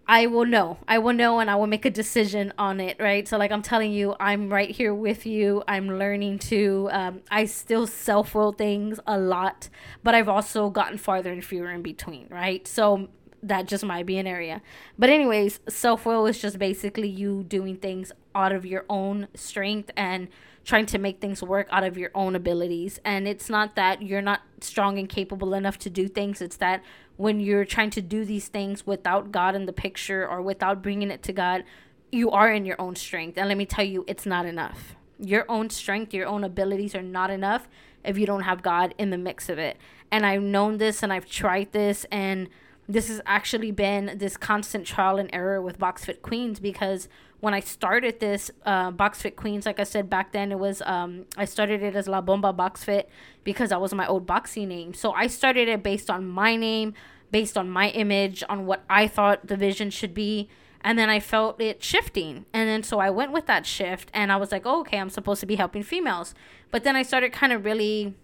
I 0.06 0.26
will 0.26 0.44
know. 0.44 0.78
I 0.86 0.98
will 0.98 1.14
know 1.14 1.38
and 1.38 1.50
I 1.50 1.56
will 1.56 1.66
make 1.66 1.86
a 1.86 1.90
decision 1.90 2.52
on 2.58 2.78
it, 2.78 2.98
right? 3.00 3.26
So, 3.26 3.38
like 3.38 3.50
I'm 3.50 3.62
telling 3.62 3.92
you, 3.92 4.14
I'm 4.20 4.52
right 4.52 4.70
here 4.70 4.94
with 4.94 5.24
you. 5.24 5.62
I'm 5.66 5.98
learning 5.98 6.40
to, 6.40 6.88
um, 6.92 7.20
I 7.30 7.46
still 7.46 7.86
self 7.86 8.34
will 8.34 8.52
things 8.52 9.00
a 9.06 9.18
lot, 9.18 9.70
but 10.02 10.14
I've 10.14 10.28
also 10.28 10.68
gotten 10.68 10.98
farther 10.98 11.32
and 11.32 11.42
fewer 11.44 11.70
in 11.70 11.82
between, 11.82 12.26
right? 12.30 12.66
So, 12.68 13.08
that 13.42 13.66
just 13.66 13.84
might 13.84 14.06
be 14.06 14.16
an 14.18 14.26
area. 14.26 14.62
But, 14.98 15.10
anyways, 15.10 15.60
self 15.68 16.04
will 16.04 16.26
is 16.26 16.40
just 16.40 16.58
basically 16.58 17.08
you 17.08 17.42
doing 17.42 17.76
things 17.76 18.12
out 18.34 18.52
of 18.52 18.66
your 18.66 18.84
own 18.88 19.28
strength 19.34 19.90
and 19.96 20.28
trying 20.64 20.87
to 20.87 20.99
make 20.99 21.21
things 21.21 21.42
work 21.42 21.68
out 21.71 21.85
of 21.85 21.99
your 21.99 22.11
own 22.14 22.35
abilities. 22.35 22.99
And 23.04 23.28
it's 23.28 23.50
not 23.50 23.76
that 23.76 24.02
you're 24.02 24.23
not 24.23 24.42
strong 24.61 24.99
and 24.99 25.09
capable 25.09 25.54
enough 25.54 25.78
to 25.78 25.90
do 25.90 26.09
things, 26.09 26.40
it's 26.40 26.56
that 26.56 26.83
when 27.16 27.38
you're 27.38 27.64
trying 27.64 27.90
to 27.90 28.02
do 28.02 28.25
these 28.25 28.49
things 28.49 28.87
without 28.87 29.30
God 29.30 29.54
in 29.54 29.66
the 29.66 29.73
picture 29.73 30.26
or 30.26 30.42
without 30.42 30.83
bringing 30.83 31.11
it 31.11 31.23
to 31.25 31.33
God, 31.33 31.64
you 32.11 32.30
are 32.30 32.52
in 32.52 32.64
your 32.64 32.80
own 32.80 32.97
strength. 32.97 33.38
And 33.38 33.49
let 33.49 33.59
me 33.59 33.66
tell 33.66 33.85
you, 33.85 34.04
it's 34.09 34.26
not 34.26 34.47
enough. 34.47 34.97
Your 35.18 35.44
own 35.49 35.71
strength, 35.71 36.12
your 36.12 36.26
own 36.26 36.42
abilities 36.42 36.94
are 36.94 37.02
not 37.02 37.30
enough 37.30 37.68
if 38.04 38.18
you 38.18 38.26
don't 38.26 38.42
have 38.42 38.62
God 38.62 38.94
in 38.99 39.11
the 39.11 39.18
mix 39.18 39.49
of 39.49 39.59
it. 39.59 39.76
And 40.11 40.26
I've 40.26 40.42
known 40.42 40.78
this 40.78 41.02
and 41.02 41.12
I've 41.12 41.26
tried 41.26 41.73
this 41.73 42.04
and 42.11 42.49
this 42.88 43.08
has 43.08 43.20
actually 43.26 43.70
been 43.70 44.14
this 44.16 44.36
constant 44.36 44.86
trial 44.86 45.18
and 45.18 45.30
error 45.32 45.60
with 45.60 45.78
box 45.78 46.04
fit 46.04 46.22
queens 46.22 46.60
because 46.60 47.08
when 47.40 47.54
i 47.54 47.60
started 47.60 48.20
this 48.20 48.50
uh, 48.64 48.90
box 48.90 49.22
fit 49.22 49.36
queens 49.36 49.66
like 49.66 49.80
i 49.80 49.84
said 49.84 50.08
back 50.10 50.32
then 50.32 50.52
it 50.52 50.58
was 50.58 50.82
um, 50.82 51.24
i 51.36 51.44
started 51.44 51.82
it 51.82 51.96
as 51.96 52.08
la 52.08 52.20
bomba 52.20 52.52
box 52.52 52.84
fit 52.84 53.08
because 53.42 53.70
that 53.70 53.80
was 53.80 53.94
my 53.94 54.06
old 54.06 54.26
boxing 54.26 54.68
name. 54.68 54.94
So 54.94 55.12
i 55.12 55.26
started 55.26 55.68
it 55.68 55.82
based 55.82 56.10
on 56.10 56.26
my 56.26 56.56
name 56.56 56.94
based 57.30 57.56
on 57.56 57.68
my 57.68 57.90
image 57.90 58.42
on 58.48 58.66
what 58.66 58.84
i 58.88 59.06
thought 59.06 59.46
the 59.46 59.56
vision 59.56 59.90
should 59.90 60.14
be 60.14 60.48
and 60.80 60.98
then 60.98 61.08
i 61.08 61.20
felt 61.20 61.60
it 61.60 61.82
shifting. 61.82 62.46
And 62.52 62.68
then 62.68 62.82
so 62.82 62.98
i 62.98 63.10
went 63.10 63.32
with 63.32 63.46
that 63.46 63.66
shift 63.66 64.10
and 64.12 64.32
i 64.32 64.36
was 64.36 64.52
like 64.52 64.62
oh, 64.64 64.80
okay 64.80 64.98
i'm 64.98 65.10
supposed 65.10 65.40
to 65.40 65.46
be 65.46 65.56
helping 65.56 65.82
females. 65.82 66.34
But 66.70 66.84
then 66.84 66.96
i 66.96 67.02
started 67.02 67.32
kind 67.32 67.52
of 67.52 67.64
really 67.64 68.14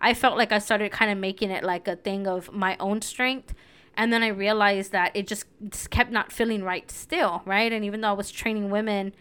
i 0.00 0.12
felt 0.12 0.36
like 0.36 0.52
i 0.52 0.58
started 0.58 0.92
kind 0.92 1.10
of 1.10 1.18
making 1.18 1.50
it 1.50 1.64
like 1.64 1.88
a 1.88 1.96
thing 1.96 2.26
of 2.26 2.52
my 2.52 2.76
own 2.78 3.00
strength 3.00 3.54
and 3.96 4.12
then 4.12 4.22
I 4.22 4.28
realized 4.28 4.92
that 4.92 5.12
it 5.14 5.26
just, 5.26 5.46
just 5.68 5.90
kept 5.90 6.10
not 6.10 6.30
feeling 6.30 6.62
right 6.62 6.90
still, 6.90 7.42
right? 7.44 7.72
And 7.72 7.84
even 7.84 8.00
though 8.00 8.10
I 8.10 8.12
was 8.12 8.30
training 8.30 8.70
women, 8.70 9.12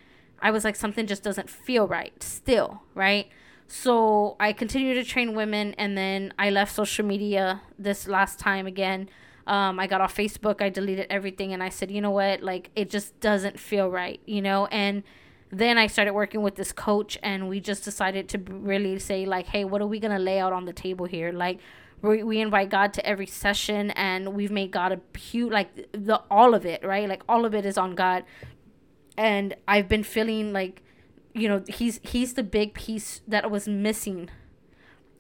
I 0.42 0.52
was 0.52 0.64
like, 0.64 0.76
something 0.76 1.08
just 1.08 1.24
doesn't 1.24 1.50
feel 1.50 1.88
right 1.88 2.22
still, 2.22 2.82
right? 2.94 3.28
So 3.68 4.36
I 4.40 4.54
continued 4.54 4.96
to 4.96 5.04
train 5.04 5.34
women, 5.34 5.74
and 5.78 5.98
then 5.98 6.34
I 6.38 6.50
left 6.50 6.76
social 6.76 7.06
media 7.06 7.62
this 7.80 8.08
last 8.08 8.38
time 8.38 8.68
again. 8.68 9.10
Um, 9.48 9.80
I 9.80 9.88
got 9.88 10.02
off 10.02 10.16
Facebook, 10.16 10.62
I 10.62 10.70
deleted 10.70 11.08
everything, 11.10 11.54
and 11.54 11.64
I 11.64 11.70
said, 11.70 11.90
you 11.90 12.02
know 12.02 12.12
what? 12.12 12.42
Like, 12.42 12.70
it 12.76 12.90
just 12.90 13.20
doesn't 13.20 13.60
feel 13.60 13.90
right, 13.90 14.20
you 14.26 14.42
know? 14.42 14.68
And 14.68 15.04
then 15.52 15.78
I 15.78 15.88
started 15.88 16.14
working 16.14 16.42
with 16.42 16.56
this 16.56 16.72
coach, 16.72 17.18
and 17.24 17.48
we 17.48 17.60
just 17.60 17.84
decided 17.84 18.28
to 18.30 18.38
really 18.38 19.00
say, 19.00 19.26
like, 19.26 19.48
hey, 19.48 19.64
what 19.66 19.82
are 19.82 19.88
we 19.88 20.00
going 20.00 20.16
to 20.16 20.22
lay 20.22 20.40
out 20.40 20.54
on 20.54 20.66
the 20.66 20.74
table 20.74 21.06
here? 21.06 21.32
Like, 21.32 21.60
we, 22.02 22.24
we 22.24 22.40
invite 22.40 22.70
God 22.70 22.94
to 22.94 23.06
every 23.06 23.26
session 23.26 23.92
and 23.92 24.34
we've 24.34 24.52
made 24.52 24.72
God 24.72 24.92
a 24.92 25.18
huge 25.18 25.52
like 25.52 25.92
the 25.92 26.22
all 26.30 26.54
of 26.54 26.66
it, 26.66 26.84
right? 26.84 27.08
Like 27.08 27.24
all 27.28 27.46
of 27.46 27.54
it 27.54 27.66
is 27.66 27.78
on 27.78 27.96
God. 27.96 28.24
And 29.18 29.56
I've 29.68 29.88
been 29.88 30.04
feeling 30.04 30.54
like 30.54 30.82
you 31.34 31.50
know, 31.50 31.64
he's 31.68 32.00
he's 32.02 32.34
the 32.34 32.44
big 32.44 32.74
piece 32.74 33.22
that 33.28 33.52
was 33.52 33.68
missing 33.68 34.30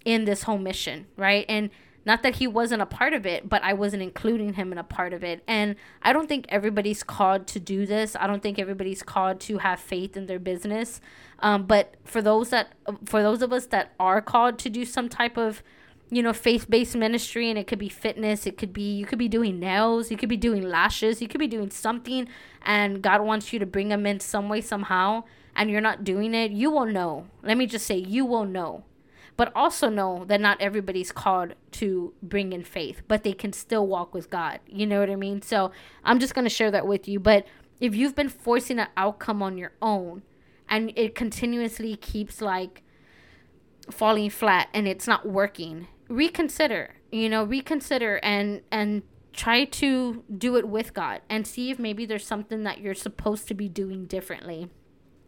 in 0.06 0.26
this 0.26 0.44
whole 0.44 0.58
mission, 0.58 1.08
right? 1.18 1.46
And 1.50 1.70
not 2.06 2.22
that 2.22 2.36
he 2.36 2.46
wasn't 2.46 2.82
a 2.84 2.86
part 2.86 3.14
of 3.14 3.26
it, 3.26 3.50
but 3.50 3.64
I 3.64 3.74
wasn't 3.74 4.04
including 4.04 4.54
him 4.54 4.72
in 4.72 4.78
a 4.78 4.84
part 4.84 5.12
of 5.12 5.24
it. 5.24 5.44
And 5.48 5.76
I 6.04 6.14
don't 6.14 6.30
think 6.30 6.46
everybody's 6.50 7.02
called 7.02 7.48
to 7.48 7.60
do 7.60 7.88
this. 7.88 8.16
I 8.16 8.28
don't 8.28 8.44
think 8.44 8.60
everybody's 8.60 9.02
called 9.02 9.40
to 9.42 9.58
have 9.58 9.80
faith 9.80 10.16
in 10.16 10.28
their 10.28 10.40
business. 10.40 11.02
Um, 11.40 11.66
but 11.66 11.96
for 12.06 12.22
those 12.22 12.50
that, 12.52 12.74
for 13.06 13.24
those 13.24 13.42
of 13.42 13.52
us 13.52 13.66
that 13.68 13.94
are 14.00 14.22
called 14.22 14.60
to 14.60 14.70
do 14.70 14.86
some 14.86 15.10
type 15.10 15.36
of 15.36 15.64
you 16.12 16.22
know 16.22 16.34
faith-based 16.34 16.96
ministry 16.96 17.50
and 17.50 17.58
it 17.58 17.66
could 17.66 17.80
be 17.80 17.90
fitness 17.90 18.46
it 18.46 18.58
could 18.58 18.72
be 18.72 18.96
you 18.96 19.06
could 19.06 19.18
be 19.18 19.28
doing 19.28 19.60
nails 19.60 20.12
you 20.12 20.18
could 20.18 20.30
be 20.30 20.38
doing 20.38 20.62
lashes 20.62 21.22
you 21.22 21.28
could 21.28 21.40
be 21.40 21.48
doing 21.48 21.72
something 21.72 22.28
and 22.62 23.02
god 23.02 23.22
wants 23.22 23.52
you 23.52 23.58
to 23.58 23.66
bring 23.66 23.90
them 23.90 24.06
in 24.06 24.20
some 24.20 24.48
way 24.48 24.62
somehow 24.62 25.24
and 25.56 25.72
you're 25.72 25.82
not 25.82 26.04
doing 26.04 26.34
it 26.34 26.52
you 26.52 26.70
will 26.70 26.86
know. 26.86 27.28
Let 27.44 27.58
me 27.58 27.66
just 27.66 27.86
say 27.86 27.96
you 27.98 28.26
will 28.26 28.46
know. 28.46 28.84
But 29.38 29.52
also 29.54 29.90
know 29.90 30.24
that 30.28 30.40
not 30.40 30.62
everybody's 30.62 31.12
called 31.12 31.56
to 31.72 32.14
bring 32.22 32.54
in 32.54 32.64
faith 32.64 33.02
but 33.08 33.24
they 33.24 33.34
can 33.34 33.54
still 33.54 33.88
walk 33.88 34.14
with 34.14 34.30
god. 34.30 34.60
You 34.68 34.86
know 34.86 35.00
what 35.00 35.10
i 35.10 35.16
mean? 35.16 35.42
So 35.42 35.72
i'm 36.04 36.20
just 36.20 36.36
going 36.36 36.46
to 36.46 36.50
share 36.50 36.72
that 36.72 36.88
with 36.88 37.08
you. 37.08 37.20
But 37.20 37.46
if 37.80 37.96
you've 37.96 38.16
been 38.16 38.30
forcing 38.30 38.80
an 38.80 38.88
outcome 38.96 39.42
on 39.42 39.58
your 39.58 39.74
own 39.82 40.24
and 40.70 40.94
it 40.96 41.16
continuously 41.16 41.96
keeps 41.96 42.42
like 42.42 42.84
falling 43.92 44.30
flat 44.30 44.68
and 44.74 44.88
it's 44.88 45.08
not 45.08 45.28
working 45.28 45.88
reconsider 46.08 46.96
you 47.12 47.30
know 47.30 47.44
reconsider 47.44 48.20
and 48.22 48.62
and 48.72 49.04
try 49.34 49.66
to 49.66 50.24
do 50.38 50.56
it 50.56 50.68
with 50.68 50.94
god 50.94 51.22
and 51.30 51.46
see 51.46 51.70
if 51.70 51.78
maybe 51.78 52.06
there's 52.06 52.26
something 52.26 52.64
that 52.64 52.80
you're 52.80 52.94
supposed 52.94 53.48
to 53.48 53.54
be 53.54 53.68
doing 53.68 54.06
differently. 54.06 54.70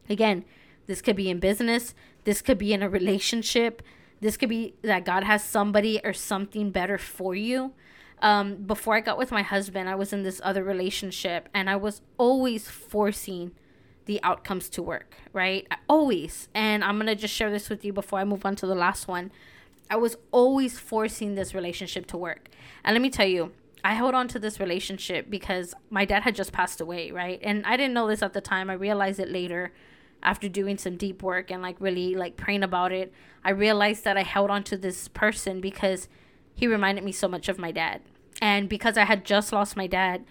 Again 0.09 0.45
this 0.85 1.01
could 1.01 1.15
be 1.17 1.29
in 1.29 1.39
business 1.39 1.93
this 2.23 2.41
could 2.41 2.57
be 2.57 2.73
in 2.73 2.81
a 2.81 2.89
relationship 2.89 3.81
this 4.21 4.37
could 4.37 4.49
be 4.49 4.75
that 4.81 5.05
god 5.05 5.23
has 5.23 5.43
somebody 5.43 5.99
or 6.03 6.13
something 6.13 6.71
better 6.71 6.97
for 6.97 7.35
you. 7.35 7.73
Um, 8.19 8.55
before 8.63 8.95
i 8.95 8.99
got 9.01 9.17
with 9.17 9.31
my 9.31 9.43
husband 9.43 9.87
i 9.87 9.95
was 9.95 10.11
in 10.11 10.23
this 10.23 10.41
other 10.43 10.63
relationship 10.63 11.49
and 11.53 11.69
i 11.69 11.75
was 11.75 12.01
always 12.17 12.67
forcing 12.67 13.51
the 14.05 14.19
outcomes 14.23 14.69
to 14.69 14.81
work 14.81 15.15
right? 15.33 15.67
Always. 15.87 16.47
And 16.53 16.83
i'm 16.83 16.97
gonna 16.97 17.15
just 17.15 17.33
share 17.33 17.51
this 17.51 17.69
with 17.69 17.85
you 17.85 17.93
before 17.93 18.19
i 18.19 18.23
move 18.23 18.45
on 18.45 18.55
to 18.55 18.65
the 18.65 18.75
last 18.75 19.07
one 19.07 19.31
I 19.89 19.95
was 19.95 20.17
always 20.31 20.79
forcing 20.79 21.35
this 21.35 21.53
relationship 21.53 22.05
to 22.07 22.17
work. 22.17 22.49
And 22.83 22.93
let 22.93 23.01
me 23.01 23.09
tell 23.09 23.27
you, 23.27 23.51
I 23.83 23.93
held 23.93 24.15
on 24.15 24.27
to 24.29 24.39
this 24.39 24.59
relationship 24.59 25.29
because 25.29 25.73
my 25.89 26.03
dad 26.03 26.23
had 26.23 26.35
just 26.35 26.51
passed 26.51 26.81
away, 26.81 27.11
right? 27.11 27.39
And 27.41 27.65
I 27.65 27.77
didn't 27.77 27.93
know 27.93 28.07
this 28.07 28.21
at 28.21 28.33
the 28.33 28.41
time. 28.41 28.69
I 28.69 28.73
realized 28.73 29.19
it 29.19 29.29
later 29.29 29.71
after 30.23 30.49
doing 30.49 30.77
some 30.77 30.97
deep 30.97 31.23
work 31.23 31.51
and 31.51 31.61
like 31.61 31.77
really 31.79 32.15
like 32.15 32.37
praying 32.37 32.63
about 32.63 32.91
it. 32.91 33.13
I 33.43 33.51
realized 33.51 34.03
that 34.03 34.17
I 34.17 34.23
held 34.23 34.49
on 34.49 34.63
to 34.65 34.77
this 34.77 35.07
person 35.07 35.61
because 35.61 36.07
he 36.53 36.67
reminded 36.67 37.03
me 37.03 37.11
so 37.11 37.27
much 37.27 37.47
of 37.47 37.57
my 37.57 37.71
dad. 37.71 38.01
And 38.41 38.67
because 38.67 38.97
I 38.97 39.05
had 39.05 39.25
just 39.25 39.53
lost 39.53 39.77
my 39.77 39.87
dad, 39.87 40.25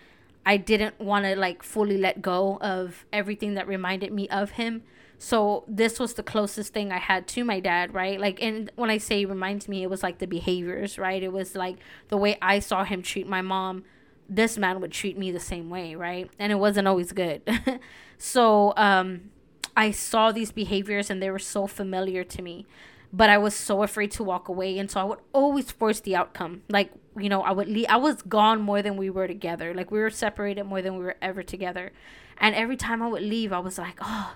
I 0.45 0.57
didn't 0.57 1.01
want 1.01 1.25
to 1.25 1.35
like 1.35 1.63
fully 1.63 1.99
let 1.99 2.23
go 2.23 2.59
of 2.61 3.05
everything 3.13 3.55
that 3.55 3.67
reminded 3.67 4.13
me 4.13 4.29
of 4.29 4.51
him. 4.51 4.83
So 5.19 5.65
this 5.67 5.99
was 5.99 6.15
the 6.15 6.23
closest 6.23 6.75
thing 6.75 6.93
I 6.93 6.99
had 6.99 7.27
to 7.29 7.45
my 7.45 7.61
dad, 7.61 7.95
right? 7.95 8.21
Like, 8.21 8.43
and 8.43 8.71
when 8.77 8.91
I 8.91 8.99
say 8.99 9.25
reminds 9.25 9.67
me, 9.67 9.83
it 9.83 9.91
was 9.91 10.03
like 10.03 10.19
the 10.19 10.27
behaviors, 10.27 10.99
right? 10.99 11.23
It 11.23 11.33
was 11.33 11.55
like 11.55 11.79
the 12.09 12.17
way 12.17 12.37
I 12.43 12.59
saw 12.59 12.85
him 12.85 13.03
treat 13.03 13.27
my 13.27 13.41
mom. 13.41 13.85
This 14.29 14.59
man 14.59 14.81
would 14.81 14.93
treat 14.93 15.17
me 15.17 15.31
the 15.31 15.41
same 15.41 15.71
way, 15.71 15.95
right? 15.95 16.31
And 16.39 16.53
it 16.53 16.57
wasn't 16.57 16.89
always 16.89 17.13
good. 17.13 17.43
so 18.19 18.75
um, 18.77 19.31
I 19.77 19.91
saw 19.91 20.33
these 20.33 20.53
behaviors 20.53 21.09
and 21.09 21.23
they 21.23 21.31
were 21.31 21.39
so 21.39 21.67
familiar 21.67 22.25
to 22.25 22.43
me. 22.43 22.67
But 23.13 23.31
I 23.31 23.39
was 23.39 23.55
so 23.55 23.83
afraid 23.83 24.11
to 24.13 24.25
walk 24.25 24.49
away. 24.49 24.79
And 24.79 24.91
so 24.91 25.01
I 25.01 25.05
would 25.05 25.21
always 25.33 25.71
force 25.71 26.01
the 26.01 26.17
outcome. 26.17 26.63
Like, 26.69 26.93
you 27.17 27.31
know, 27.31 27.41
I 27.41 27.53
would 27.53 27.69
leave. 27.69 27.87
I 27.89 27.97
was 27.97 28.21
gone 28.21 28.61
more 28.61 28.83
than 28.83 28.97
we 28.97 29.09
were 29.09 29.27
together. 29.27 29.73
Like, 29.73 29.91
we 29.91 30.01
were 30.01 30.11
separated 30.11 30.65
more 30.65 30.83
than 30.83 30.99
we 30.99 31.05
were 31.05 31.17
ever 31.23 31.43
together. 31.43 31.93
And 32.37 32.55
every 32.55 32.77
time 32.77 33.03
I 33.03 33.09
would 33.09 33.23
leave, 33.23 33.53
I 33.53 33.61
was 33.61 33.79
like, 33.79 33.97
oh, 34.03 34.35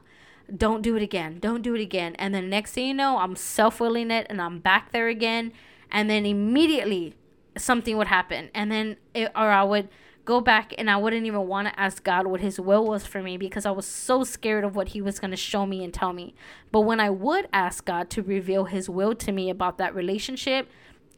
don't 0.56 0.82
do 0.82 0.96
it 0.96 1.02
again. 1.02 1.38
Don't 1.38 1.62
do 1.62 1.74
it 1.74 1.80
again. 1.80 2.14
And 2.16 2.34
then 2.34 2.50
next 2.50 2.72
thing 2.72 2.88
you 2.88 2.94
know, 2.94 3.18
I'm 3.18 3.36
self 3.36 3.80
willing 3.80 4.10
it 4.10 4.26
and 4.30 4.40
I'm 4.40 4.58
back 4.58 4.92
there 4.92 5.08
again. 5.08 5.52
And 5.90 6.08
then 6.08 6.24
immediately 6.24 7.14
something 7.56 7.96
would 7.96 8.06
happen. 8.06 8.50
And 8.54 8.70
then, 8.70 8.96
it, 9.14 9.30
or 9.34 9.50
I 9.50 9.62
would 9.62 9.88
go 10.24 10.40
back 10.40 10.72
and 10.78 10.90
I 10.90 10.96
wouldn't 10.96 11.26
even 11.26 11.46
want 11.48 11.68
to 11.68 11.80
ask 11.80 12.04
God 12.04 12.26
what 12.26 12.40
His 12.40 12.60
will 12.60 12.86
was 12.86 13.06
for 13.06 13.22
me 13.22 13.36
because 13.36 13.66
I 13.66 13.70
was 13.70 13.86
so 13.86 14.22
scared 14.22 14.64
of 14.64 14.76
what 14.76 14.88
He 14.88 15.02
was 15.02 15.18
going 15.18 15.32
to 15.32 15.36
show 15.36 15.66
me 15.66 15.82
and 15.82 15.92
tell 15.92 16.12
me. 16.12 16.34
But 16.70 16.82
when 16.82 17.00
I 17.00 17.10
would 17.10 17.48
ask 17.52 17.84
God 17.84 18.10
to 18.10 18.22
reveal 18.22 18.64
His 18.64 18.88
will 18.88 19.14
to 19.16 19.32
me 19.32 19.50
about 19.50 19.78
that 19.78 19.94
relationship, 19.94 20.68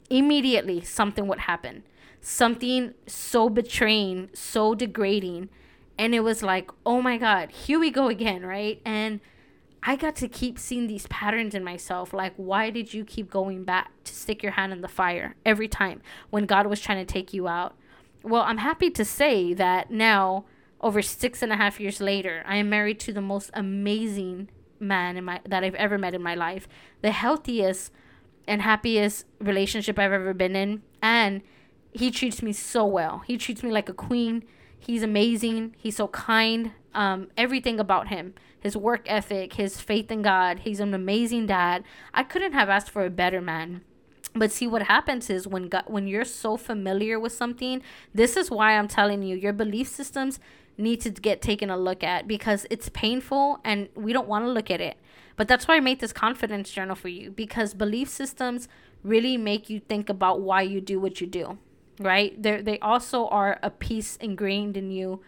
immediately 0.08 0.80
something 0.80 1.26
would 1.26 1.40
happen. 1.40 1.82
Something 2.20 2.94
so 3.06 3.48
betraying, 3.48 4.30
so 4.32 4.74
degrading 4.74 5.50
and 5.98 6.14
it 6.14 6.20
was 6.20 6.42
like, 6.42 6.70
oh 6.84 7.00
my 7.02 7.18
God, 7.18 7.50
here 7.50 7.78
we 7.78 7.90
go 7.90 8.08
again, 8.08 8.44
right? 8.44 8.80
And 8.84 9.20
I 9.82 9.96
got 9.96 10.14
to 10.16 10.28
keep 10.28 10.58
seeing 10.58 10.86
these 10.86 11.06
patterns 11.08 11.54
in 11.54 11.64
myself. 11.64 12.12
Like, 12.12 12.34
why 12.36 12.70
did 12.70 12.94
you 12.94 13.04
keep 13.04 13.30
going 13.30 13.64
back 13.64 13.90
to 14.04 14.14
stick 14.14 14.42
your 14.42 14.52
hand 14.52 14.72
in 14.72 14.80
the 14.80 14.88
fire 14.88 15.34
every 15.44 15.68
time 15.68 16.02
when 16.30 16.46
God 16.46 16.66
was 16.66 16.80
trying 16.80 17.04
to 17.04 17.12
take 17.12 17.34
you 17.34 17.48
out? 17.48 17.74
Well, 18.22 18.42
I'm 18.42 18.58
happy 18.58 18.90
to 18.90 19.04
say 19.04 19.52
that 19.54 19.90
now, 19.90 20.44
over 20.80 21.02
six 21.02 21.42
and 21.42 21.52
a 21.52 21.56
half 21.56 21.80
years 21.80 22.00
later, 22.00 22.44
I 22.46 22.56
am 22.56 22.70
married 22.70 23.00
to 23.00 23.12
the 23.12 23.20
most 23.20 23.50
amazing 23.54 24.48
man 24.78 25.16
in 25.16 25.24
my 25.24 25.40
that 25.46 25.62
I've 25.62 25.76
ever 25.76 25.98
met 25.98 26.14
in 26.14 26.22
my 26.22 26.34
life, 26.34 26.68
the 27.02 27.12
healthiest 27.12 27.92
and 28.46 28.62
happiest 28.62 29.26
relationship 29.40 29.98
I've 29.98 30.12
ever 30.12 30.34
been 30.34 30.56
in, 30.56 30.82
and 31.00 31.42
he 31.92 32.10
treats 32.10 32.42
me 32.42 32.52
so 32.52 32.84
well. 32.86 33.22
He 33.26 33.36
treats 33.36 33.62
me 33.62 33.70
like 33.70 33.88
a 33.88 33.94
queen. 33.94 34.44
He's 34.84 35.04
amazing. 35.04 35.76
He's 35.78 35.96
so 35.96 36.08
kind. 36.08 36.72
Um, 36.92 37.28
everything 37.38 37.78
about 37.78 38.08
him, 38.08 38.34
his 38.58 38.76
work 38.76 39.02
ethic, 39.06 39.52
his 39.54 39.80
faith 39.80 40.10
in 40.10 40.22
God. 40.22 40.60
He's 40.60 40.80
an 40.80 40.92
amazing 40.92 41.46
dad. 41.46 41.84
I 42.12 42.24
couldn't 42.24 42.52
have 42.52 42.68
asked 42.68 42.90
for 42.90 43.06
a 43.06 43.10
better 43.10 43.40
man. 43.40 43.82
But 44.34 44.50
see 44.50 44.66
what 44.66 44.82
happens 44.82 45.30
is 45.30 45.46
when 45.46 45.68
God, 45.68 45.84
when 45.86 46.08
you're 46.08 46.24
so 46.24 46.56
familiar 46.56 47.20
with 47.20 47.32
something, 47.32 47.80
this 48.12 48.36
is 48.36 48.50
why 48.50 48.76
I'm 48.76 48.88
telling 48.88 49.22
you 49.22 49.36
your 49.36 49.52
belief 49.52 49.86
systems 49.86 50.40
need 50.76 51.00
to 51.02 51.10
get 51.10 51.40
taken 51.40 51.70
a 51.70 51.76
look 51.76 52.02
at 52.02 52.26
because 52.26 52.66
it's 52.68 52.88
painful 52.88 53.60
and 53.64 53.88
we 53.94 54.12
don't 54.12 54.26
want 54.26 54.44
to 54.44 54.50
look 54.50 54.70
at 54.70 54.80
it. 54.80 54.96
But 55.36 55.46
that's 55.46 55.68
why 55.68 55.76
I 55.76 55.80
made 55.80 56.00
this 56.00 56.12
confidence 56.12 56.72
journal 56.72 56.96
for 56.96 57.08
you 57.08 57.30
because 57.30 57.72
belief 57.72 58.08
systems 58.08 58.68
really 59.04 59.36
make 59.36 59.70
you 59.70 59.78
think 59.78 60.08
about 60.08 60.40
why 60.40 60.62
you 60.62 60.80
do 60.80 60.98
what 60.98 61.20
you 61.20 61.28
do 61.28 61.58
right? 61.98 62.40
They 62.40 62.62
they 62.62 62.78
also 62.80 63.26
are 63.28 63.58
a 63.62 63.70
piece 63.70 64.16
ingrained 64.16 64.76
in 64.76 64.90
you 64.90 65.20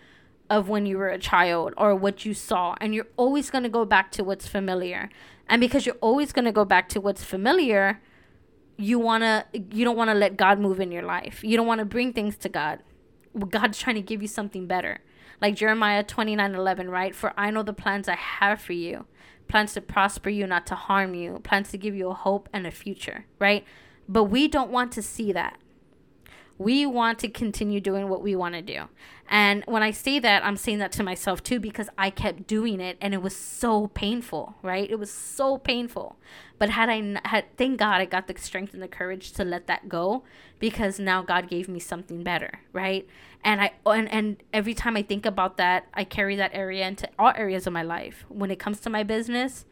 of 0.50 0.68
when 0.68 0.87
you 0.87 0.98
were 0.98 1.09
a 1.09 1.18
child 1.18 1.72
or 1.77 1.94
what 1.94 2.24
you 2.24 2.35
saw 2.35 2.74
and 2.81 2.94
you're 2.94 3.07
always 3.16 3.50
going 3.50 3.64
to 3.64 3.70
go 3.70 3.85
back 3.85 4.12
to 4.12 4.22
what's 4.22 4.46
familiar. 4.46 5.09
And 5.48 5.61
because 5.61 5.87
you're 5.87 5.96
always 6.00 6.33
going 6.33 6.44
to 6.44 6.53
go 6.53 6.64
back 6.64 6.88
to 6.90 7.00
what's 7.00 7.24
familiar, 7.24 8.00
you 8.77 8.98
want 8.98 9.22
to 9.22 9.44
you 9.53 9.85
don't 9.85 9.96
want 9.96 10.11
to 10.11 10.14
let 10.14 10.37
God 10.37 10.59
move 10.59 10.81
in 10.81 10.92
your 10.92 11.03
life. 11.03 11.42
You 11.42 11.57
don't 11.57 11.66
want 11.66 11.79
to 11.81 11.85
bring 11.85 12.12
things 12.12 12.37
to 12.38 12.48
God. 12.48 12.81
God's 13.48 13.79
trying 13.79 13.96
to 13.96 14.03
give 14.03 14.22
you 14.22 14.29
something 14.29 14.66
better. 14.66 15.00
Like 15.40 15.57
Jeremiah 15.57 16.05
29 16.05 16.55
11, 16.55 16.90
right? 16.90 17.14
For 17.14 17.33
I 17.37 17.50
know 17.50 17.62
the 17.62 17.72
plans 17.72 18.09
I 18.09 18.16
have 18.16 18.61
for 18.61 18.72
you 18.72 19.07
plans 19.48 19.74
to 19.74 19.81
prosper 19.81 20.31
you, 20.31 20.46
not 20.46 20.66
to 20.66 20.74
harm 20.74 21.14
you, 21.14 21.40
plans 21.42 21.70
to 21.70 21.79
give 21.79 21.94
you 21.94 22.09
a 22.09 22.14
hope 22.14 22.48
and 22.53 22.66
a 22.66 22.70
future, 22.70 23.27
right? 23.38 23.64
But 24.09 24.24
we 24.24 24.48
don't 24.48 24.70
want 24.70 24.92
to 24.92 25.03
see 25.03 25.33
that. 25.33 25.59
We 26.56 26.86
want 26.86 27.18
to 27.20 27.28
continue 27.28 27.80
doing 27.80 28.08
what 28.08 28.22
we 28.22 28.36
want 28.36 28.54
to 28.54 28.62
do. 28.62 28.84
And 29.28 29.64
when 29.66 29.82
I 29.82 29.90
say 29.90 30.18
that, 30.18 30.44
I'm 30.44 30.56
saying 30.56 30.78
that 30.78 30.92
to 30.92 31.02
myself 31.02 31.42
too 31.42 31.58
because 31.58 31.88
I 31.96 32.10
kept 32.10 32.46
doing 32.46 32.80
it 32.80 32.96
and 33.00 33.14
it 33.14 33.22
was 33.22 33.34
so 33.34 33.88
painful, 33.88 34.54
right? 34.62 34.88
It 34.88 34.98
was 34.98 35.10
so 35.10 35.58
painful. 35.58 36.16
But 36.58 36.70
had 36.70 36.88
I 36.88 37.18
had 37.24 37.56
thank 37.56 37.78
God 37.78 38.00
I 38.00 38.04
got 38.04 38.28
the 38.28 38.34
strength 38.38 38.74
and 38.74 38.82
the 38.82 38.88
courage 38.88 39.32
to 39.32 39.44
let 39.44 39.66
that 39.66 39.88
go 39.88 40.22
because 40.58 41.00
now 41.00 41.22
God 41.22 41.48
gave 41.48 41.68
me 41.68 41.80
something 41.80 42.22
better, 42.22 42.60
right? 42.72 43.06
And 43.42 43.60
I 43.60 43.72
and 43.86 44.08
and 44.12 44.36
every 44.52 44.74
time 44.74 44.96
I 44.96 45.02
think 45.02 45.26
about 45.26 45.56
that, 45.56 45.86
I 45.94 46.04
carry 46.04 46.36
that 46.36 46.52
area 46.54 46.86
into 46.86 47.08
all 47.18 47.32
areas 47.34 47.66
of 47.66 47.72
my 47.72 47.82
life. 47.82 48.24
When 48.28 48.50
it 48.50 48.58
comes 48.58 48.80
to 48.80 48.90
my 48.90 49.02
business, 49.02 49.64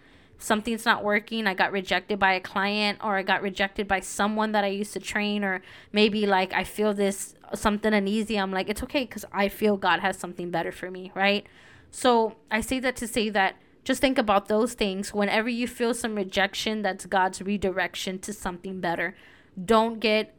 something's 0.42 0.85
not 0.85 1.05
working, 1.05 1.46
I 1.46 1.55
got 1.55 1.72
rejected 1.72 2.18
by 2.18 2.35
a 2.35 2.40
client 2.40 2.98
or 3.02 3.16
I 3.16 3.22
got 3.22 3.42
rejected 3.42 3.87
by 3.87 4.00
someone 4.00 4.52
that 4.52 4.64
I 4.64 4.68
used 4.68 4.92
to 4.94 5.00
train 5.00 5.44
or 5.44 5.62
maybe 5.92 6.26
like 6.26 6.52
I 6.52 6.64
feel 6.64 6.92
this 6.92 7.35
something 7.55 7.92
uneasy, 7.92 8.37
I'm 8.37 8.50
like 8.50 8.68
it's 8.68 8.83
okay 8.83 9.07
cuz 9.07 9.24
I 9.33 9.48
feel 9.48 9.76
God 9.76 10.00
has 10.00 10.18
something 10.18 10.50
better 10.50 10.72
for 10.72 10.90
me, 10.90 11.12
right? 11.14 11.46
So, 11.90 12.37
I 12.50 12.62
say 12.62 12.81
that 12.81 12.96
to 12.96 13.07
say 13.07 13.28
that 13.31 13.57
just 13.85 14.00
think 14.00 14.16
about 14.16 14.48
those 14.48 14.74
things 14.74 15.12
whenever 15.12 15.48
you 15.48 15.68
feel 15.68 15.92
some 15.92 16.14
rejection 16.14 16.83
that's 16.83 17.05
God's 17.07 17.42
redirection 17.42 18.18
to 18.20 18.33
something 18.33 18.81
better. 18.81 19.14
Don't 19.62 20.00
get 20.00 20.35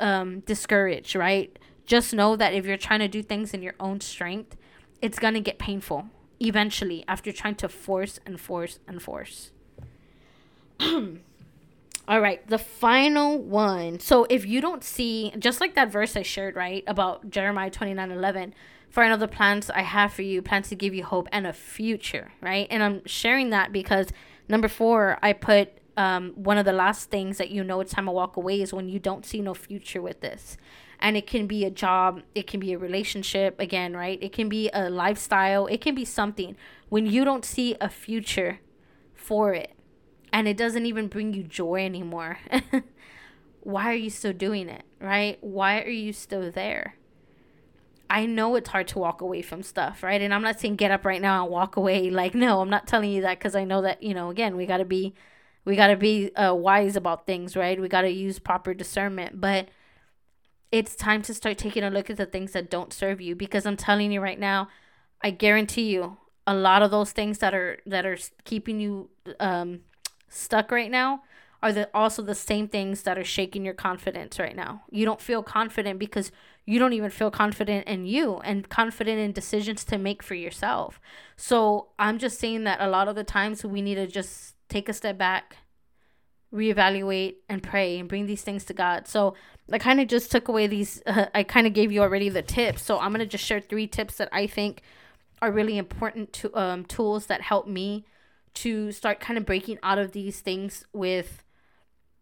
um 0.00 0.40
discouraged, 0.40 1.14
right? 1.16 1.58
Just 1.86 2.12
know 2.12 2.36
that 2.36 2.52
if 2.52 2.66
you're 2.66 2.76
trying 2.76 3.00
to 3.00 3.08
do 3.08 3.22
things 3.22 3.54
in 3.54 3.62
your 3.62 3.74
own 3.80 4.00
strength, 4.00 4.56
it's 5.00 5.18
going 5.18 5.34
to 5.34 5.40
get 5.40 5.58
painful 5.58 6.10
eventually 6.40 7.04
after 7.08 7.32
trying 7.32 7.56
to 7.56 7.68
force 7.68 8.20
and 8.26 8.40
force 8.40 8.78
and 8.86 9.02
force. 9.02 9.50
All 10.80 12.20
right, 12.20 12.46
the 12.48 12.58
final 12.58 13.38
one. 13.38 14.00
So 14.00 14.26
if 14.30 14.46
you 14.46 14.60
don't 14.60 14.82
see, 14.82 15.32
just 15.38 15.60
like 15.60 15.74
that 15.74 15.92
verse 15.92 16.16
I 16.16 16.22
shared, 16.22 16.56
right, 16.56 16.82
about 16.86 17.28
Jeremiah 17.28 17.70
29 17.70 18.10
11, 18.10 18.54
for 18.88 19.02
I 19.02 19.08
know 19.08 19.18
the 19.18 19.28
plans 19.28 19.68
I 19.68 19.82
have 19.82 20.14
for 20.14 20.22
you, 20.22 20.40
plans 20.40 20.70
to 20.70 20.74
give 20.74 20.94
you 20.94 21.04
hope 21.04 21.28
and 21.32 21.46
a 21.46 21.52
future, 21.52 22.32
right? 22.40 22.66
And 22.70 22.82
I'm 22.82 23.02
sharing 23.04 23.50
that 23.50 23.72
because 23.72 24.08
number 24.48 24.68
four, 24.68 25.18
I 25.22 25.34
put 25.34 25.70
um, 25.98 26.32
one 26.36 26.56
of 26.56 26.64
the 26.64 26.72
last 26.72 27.10
things 27.10 27.36
that 27.38 27.50
you 27.50 27.62
know 27.62 27.80
it's 27.80 27.92
time 27.92 28.06
to 28.06 28.12
walk 28.12 28.36
away 28.36 28.62
is 28.62 28.72
when 28.72 28.88
you 28.88 28.98
don't 28.98 29.26
see 29.26 29.42
no 29.42 29.52
future 29.52 30.00
with 30.00 30.20
this 30.20 30.56
and 31.00 31.16
it 31.16 31.26
can 31.26 31.46
be 31.46 31.64
a 31.64 31.70
job 31.70 32.22
it 32.34 32.46
can 32.46 32.60
be 32.60 32.72
a 32.72 32.78
relationship 32.78 33.58
again 33.60 33.96
right 33.96 34.18
it 34.22 34.32
can 34.32 34.48
be 34.48 34.70
a 34.72 34.90
lifestyle 34.90 35.66
it 35.66 35.80
can 35.80 35.94
be 35.94 36.04
something 36.04 36.56
when 36.88 37.06
you 37.06 37.24
don't 37.24 37.44
see 37.44 37.76
a 37.80 37.88
future 37.88 38.60
for 39.14 39.54
it 39.54 39.72
and 40.32 40.48
it 40.48 40.56
doesn't 40.56 40.86
even 40.86 41.08
bring 41.08 41.32
you 41.32 41.42
joy 41.42 41.84
anymore 41.84 42.38
why 43.60 43.90
are 43.90 43.94
you 43.94 44.10
still 44.10 44.32
doing 44.32 44.68
it 44.68 44.82
right 45.00 45.38
why 45.40 45.80
are 45.82 45.88
you 45.90 46.12
still 46.12 46.50
there 46.50 46.94
I 48.10 48.26
know 48.26 48.56
it's 48.56 48.70
hard 48.70 48.88
to 48.88 48.98
walk 48.98 49.20
away 49.20 49.42
from 49.42 49.62
stuff, 49.62 50.02
right? 50.02 50.20
And 50.20 50.32
I'm 50.32 50.42
not 50.42 50.58
saying 50.58 50.76
get 50.76 50.90
up 50.90 51.04
right 51.04 51.20
now 51.20 51.42
and 51.42 51.52
walk 51.52 51.76
away. 51.76 52.08
Like, 52.10 52.34
no, 52.34 52.60
I'm 52.60 52.70
not 52.70 52.86
telling 52.86 53.10
you 53.10 53.22
that 53.22 53.38
because 53.38 53.54
I 53.54 53.64
know 53.64 53.82
that, 53.82 54.02
you 54.02 54.14
know, 54.14 54.30
again, 54.30 54.56
we 54.56 54.64
got 54.64 54.78
to 54.78 54.86
be, 54.86 55.14
we 55.66 55.76
got 55.76 55.88
to 55.88 55.96
be 55.96 56.34
uh, 56.34 56.54
wise 56.54 56.96
about 56.96 57.26
things, 57.26 57.54
right? 57.54 57.78
We 57.78 57.88
got 57.88 58.02
to 58.02 58.10
use 58.10 58.38
proper 58.38 58.72
discernment. 58.72 59.40
But 59.40 59.68
it's 60.70 60.94
time 60.94 61.22
to 61.22 61.34
start 61.34 61.58
taking 61.58 61.82
a 61.82 61.90
look 61.90 62.10
at 62.10 62.16
the 62.16 62.26
things 62.26 62.52
that 62.52 62.70
don't 62.70 62.92
serve 62.92 63.20
you 63.20 63.34
because 63.34 63.66
I'm 63.66 63.76
telling 63.76 64.12
you 64.12 64.20
right 64.20 64.38
now, 64.38 64.68
I 65.22 65.30
guarantee 65.30 65.90
you 65.90 66.18
a 66.46 66.54
lot 66.54 66.82
of 66.82 66.90
those 66.90 67.12
things 67.12 67.38
that 67.38 67.54
are 67.54 67.78
that 67.86 68.06
are 68.06 68.18
keeping 68.44 68.80
you 68.80 69.10
um 69.40 69.80
stuck 70.28 70.70
right 70.70 70.90
now 70.90 71.22
are 71.62 71.72
the 71.72 71.88
also 71.92 72.22
the 72.22 72.34
same 72.34 72.68
things 72.68 73.02
that 73.02 73.18
are 73.18 73.24
shaking 73.24 73.64
your 73.64 73.74
confidence 73.74 74.38
right 74.38 74.54
now. 74.54 74.82
You 74.90 75.04
don't 75.04 75.20
feel 75.20 75.42
confident 75.42 75.98
because 75.98 76.30
you 76.64 76.78
don't 76.78 76.92
even 76.92 77.10
feel 77.10 77.30
confident 77.30 77.88
in 77.88 78.06
you 78.06 78.38
and 78.38 78.68
confident 78.68 79.18
in 79.18 79.32
decisions 79.32 79.84
to 79.84 79.98
make 79.98 80.22
for 80.22 80.34
yourself. 80.34 81.00
So, 81.36 81.88
I'm 81.98 82.18
just 82.18 82.38
saying 82.38 82.64
that 82.64 82.80
a 82.80 82.88
lot 82.88 83.08
of 83.08 83.16
the 83.16 83.24
times 83.24 83.64
we 83.64 83.82
need 83.82 83.96
to 83.96 84.06
just 84.06 84.54
take 84.68 84.88
a 84.88 84.92
step 84.92 85.18
back, 85.18 85.56
reevaluate 86.52 87.36
and 87.48 87.62
pray 87.62 87.98
and 87.98 88.08
bring 88.08 88.26
these 88.26 88.42
things 88.42 88.64
to 88.66 88.74
God. 88.74 89.06
So 89.06 89.34
I 89.70 89.78
kind 89.78 90.00
of 90.00 90.08
just 90.08 90.30
took 90.30 90.48
away 90.48 90.66
these, 90.66 91.02
uh, 91.06 91.26
I 91.34 91.42
kind 91.42 91.66
of 91.66 91.72
gave 91.72 91.92
you 91.92 92.00
already 92.00 92.28
the 92.28 92.42
tips. 92.42 92.82
So 92.82 92.98
I'm 92.98 93.12
going 93.12 93.20
to 93.20 93.26
just 93.26 93.44
share 93.44 93.60
three 93.60 93.86
tips 93.86 94.16
that 94.16 94.28
I 94.32 94.46
think 94.46 94.82
are 95.40 95.52
really 95.52 95.78
important 95.78 96.32
to 96.34 96.54
um, 96.56 96.84
tools 96.84 97.26
that 97.26 97.42
help 97.42 97.66
me 97.66 98.04
to 98.54 98.90
start 98.90 99.20
kind 99.20 99.38
of 99.38 99.46
breaking 99.46 99.78
out 99.82 99.98
of 99.98 100.12
these 100.12 100.40
things 100.40 100.84
with 100.92 101.44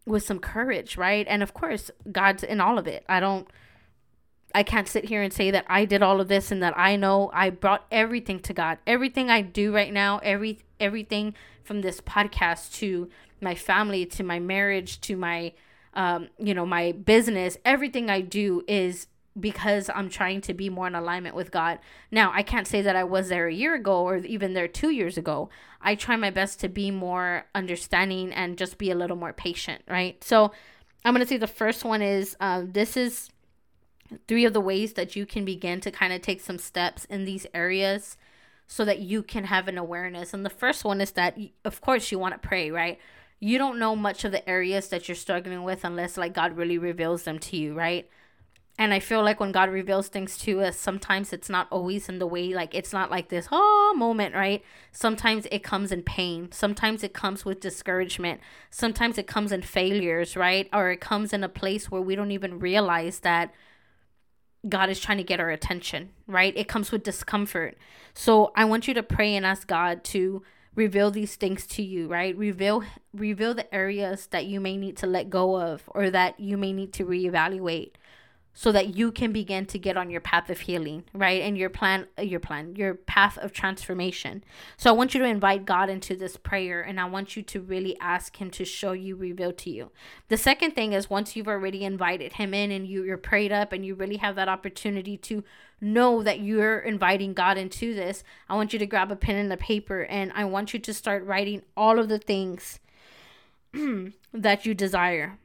with 0.04 0.22
some 0.22 0.38
courage, 0.38 0.96
right? 0.96 1.26
And 1.28 1.42
of 1.42 1.52
course, 1.52 1.90
God's 2.12 2.44
in 2.44 2.60
all 2.60 2.78
of 2.78 2.86
it. 2.86 3.04
I 3.08 3.20
don't 3.20 3.48
I 4.54 4.62
can't 4.62 4.88
sit 4.88 5.06
here 5.06 5.22
and 5.22 5.32
say 5.32 5.50
that 5.50 5.64
I 5.68 5.84
did 5.84 6.02
all 6.02 6.20
of 6.20 6.28
this 6.28 6.50
and 6.50 6.62
that 6.62 6.78
I 6.78 6.96
know 6.96 7.30
I 7.34 7.50
brought 7.50 7.86
everything 7.90 8.40
to 8.40 8.54
God. 8.54 8.78
Everything 8.86 9.30
I 9.30 9.42
do 9.42 9.74
right 9.74 9.92
now, 9.92 10.18
every 10.22 10.60
everything 10.78 11.34
from 11.64 11.80
this 11.80 12.00
podcast 12.00 12.74
to 12.74 13.08
my 13.40 13.54
family 13.54 14.06
to 14.06 14.22
my 14.22 14.38
marriage 14.38 15.00
to 15.02 15.16
my 15.16 15.52
um, 15.94 16.28
you 16.38 16.54
know 16.54 16.66
my 16.66 16.92
business 16.92 17.56
everything 17.64 18.10
i 18.10 18.20
do 18.20 18.62
is 18.68 19.06
because 19.38 19.90
i'm 19.94 20.08
trying 20.08 20.40
to 20.40 20.54
be 20.54 20.70
more 20.70 20.86
in 20.86 20.94
alignment 20.94 21.34
with 21.34 21.50
god. 21.50 21.78
Now 22.10 22.32
i 22.34 22.42
can't 22.42 22.66
say 22.66 22.82
that 22.82 22.96
i 22.96 23.04
was 23.04 23.28
there 23.28 23.46
a 23.46 23.54
year 23.54 23.74
ago 23.74 24.02
or 24.02 24.18
even 24.18 24.54
there 24.54 24.68
two 24.68 24.90
years 24.90 25.16
ago. 25.18 25.50
I 25.80 25.94
try 25.94 26.16
my 26.16 26.30
best 26.30 26.58
to 26.60 26.68
be 26.68 26.90
more 26.90 27.46
understanding 27.54 28.32
and 28.32 28.58
just 28.58 28.78
be 28.78 28.90
a 28.90 28.94
little 28.94 29.16
more 29.16 29.32
patient 29.32 29.82
right? 29.88 30.22
So 30.22 30.52
i'm 31.04 31.14
going 31.14 31.24
to 31.24 31.28
say 31.28 31.36
the 31.36 31.46
first 31.46 31.84
one 31.84 32.02
is 32.02 32.36
uh, 32.40 32.62
this 32.66 32.96
is 32.96 33.30
three 34.28 34.44
of 34.44 34.52
the 34.52 34.60
ways 34.60 34.94
that 34.94 35.16
you 35.16 35.26
can 35.26 35.44
begin 35.44 35.80
to 35.80 35.90
kind 35.90 36.12
of 36.12 36.22
take 36.22 36.40
some 36.40 36.58
steps 36.58 37.04
in 37.06 37.24
these 37.24 37.46
areas 37.54 38.16
so 38.66 38.84
that 38.84 39.00
you 39.00 39.22
can 39.22 39.44
have 39.44 39.68
an 39.68 39.78
awareness. 39.78 40.34
And 40.34 40.44
the 40.44 40.50
first 40.50 40.84
one 40.84 41.00
is 41.00 41.12
that 41.12 41.38
of 41.64 41.80
course 41.80 42.10
you 42.10 42.18
want 42.18 42.40
to 42.40 42.48
pray 42.48 42.70
right 42.70 42.98
you 43.40 43.58
don't 43.58 43.78
know 43.78 43.94
much 43.94 44.24
of 44.24 44.32
the 44.32 44.48
areas 44.48 44.88
that 44.88 45.08
you're 45.08 45.14
struggling 45.14 45.62
with 45.62 45.84
unless 45.84 46.16
like 46.16 46.32
God 46.34 46.56
really 46.56 46.78
reveals 46.78 47.24
them 47.24 47.38
to 47.40 47.56
you, 47.56 47.74
right? 47.74 48.08
And 48.78 48.92
I 48.92 49.00
feel 49.00 49.22
like 49.22 49.40
when 49.40 49.52
God 49.52 49.70
reveals 49.70 50.08
things 50.08 50.36
to 50.38 50.60
us, 50.60 50.76
sometimes 50.76 51.32
it's 51.32 51.48
not 51.48 51.66
always 51.70 52.10
in 52.10 52.18
the 52.18 52.26
way, 52.26 52.52
like 52.52 52.74
it's 52.74 52.92
not 52.92 53.10
like 53.10 53.30
this, 53.30 53.48
oh, 53.50 53.94
moment, 53.96 54.34
right? 54.34 54.62
Sometimes 54.92 55.46
it 55.50 55.62
comes 55.62 55.92
in 55.92 56.02
pain. 56.02 56.52
Sometimes 56.52 57.02
it 57.02 57.14
comes 57.14 57.44
with 57.44 57.60
discouragement. 57.60 58.40
Sometimes 58.70 59.16
it 59.16 59.26
comes 59.26 59.50
in 59.50 59.62
failures, 59.62 60.36
right? 60.36 60.68
Or 60.74 60.90
it 60.90 61.00
comes 61.00 61.32
in 61.32 61.42
a 61.42 61.48
place 61.48 61.90
where 61.90 62.02
we 62.02 62.16
don't 62.16 62.32
even 62.32 62.58
realize 62.58 63.20
that 63.20 63.54
God 64.68 64.90
is 64.90 65.00
trying 65.00 65.18
to 65.18 65.24
get 65.24 65.40
our 65.40 65.50
attention, 65.50 66.10
right? 66.26 66.52
It 66.54 66.68
comes 66.68 66.92
with 66.92 67.02
discomfort. 67.02 67.78
So 68.12 68.52
I 68.56 68.66
want 68.66 68.88
you 68.88 68.94
to 68.94 69.02
pray 69.02 69.34
and 69.36 69.46
ask 69.46 69.66
God 69.66 70.04
to 70.04 70.42
reveal 70.76 71.10
these 71.10 71.34
things 71.34 71.66
to 71.66 71.82
you 71.82 72.06
right? 72.06 72.36
Reveal 72.36 72.84
reveal 73.12 73.54
the 73.54 73.74
areas 73.74 74.28
that 74.28 74.46
you 74.46 74.60
may 74.60 74.76
need 74.76 74.96
to 74.98 75.06
let 75.06 75.30
go 75.30 75.60
of 75.60 75.82
or 75.88 76.10
that 76.10 76.38
you 76.38 76.56
may 76.56 76.72
need 76.72 76.92
to 76.92 77.04
reevaluate 77.04 77.92
so 78.58 78.72
that 78.72 78.96
you 78.96 79.12
can 79.12 79.32
begin 79.32 79.66
to 79.66 79.78
get 79.78 79.98
on 79.98 80.08
your 80.08 80.20
path 80.22 80.48
of 80.48 80.60
healing, 80.60 81.04
right? 81.12 81.42
And 81.42 81.58
your 81.58 81.68
plan, 81.68 82.06
uh, 82.18 82.22
your 82.22 82.40
plan, 82.40 82.74
your 82.74 82.94
path 82.94 83.36
of 83.36 83.52
transformation. 83.52 84.42
So 84.78 84.88
I 84.88 84.94
want 84.94 85.12
you 85.12 85.20
to 85.20 85.26
invite 85.26 85.66
God 85.66 85.90
into 85.90 86.16
this 86.16 86.38
prayer 86.38 86.80
and 86.80 86.98
I 86.98 87.04
want 87.04 87.36
you 87.36 87.42
to 87.42 87.60
really 87.60 87.98
ask 88.00 88.40
Him 88.40 88.50
to 88.52 88.64
show 88.64 88.92
you, 88.92 89.14
reveal 89.14 89.52
to 89.52 89.70
you. 89.70 89.92
The 90.28 90.38
second 90.38 90.70
thing 90.70 90.94
is 90.94 91.10
once 91.10 91.36
you've 91.36 91.48
already 91.48 91.84
invited 91.84 92.32
Him 92.32 92.54
in 92.54 92.72
and 92.72 92.86
you, 92.86 93.04
you're 93.04 93.18
prayed 93.18 93.52
up 93.52 93.72
and 93.72 93.84
you 93.84 93.94
really 93.94 94.16
have 94.16 94.36
that 94.36 94.48
opportunity 94.48 95.18
to 95.18 95.44
know 95.78 96.22
that 96.22 96.40
you're 96.40 96.78
inviting 96.78 97.34
God 97.34 97.58
into 97.58 97.94
this, 97.94 98.24
I 98.48 98.54
want 98.54 98.72
you 98.72 98.78
to 98.78 98.86
grab 98.86 99.12
a 99.12 99.16
pen 99.16 99.36
and 99.36 99.52
a 99.52 99.58
paper 99.58 100.04
and 100.04 100.32
I 100.34 100.46
want 100.46 100.72
you 100.72 100.80
to 100.80 100.94
start 100.94 101.26
writing 101.26 101.60
all 101.76 101.98
of 101.98 102.08
the 102.08 102.18
things 102.18 102.80
that 104.32 104.64
you 104.64 104.72
desire 104.72 105.38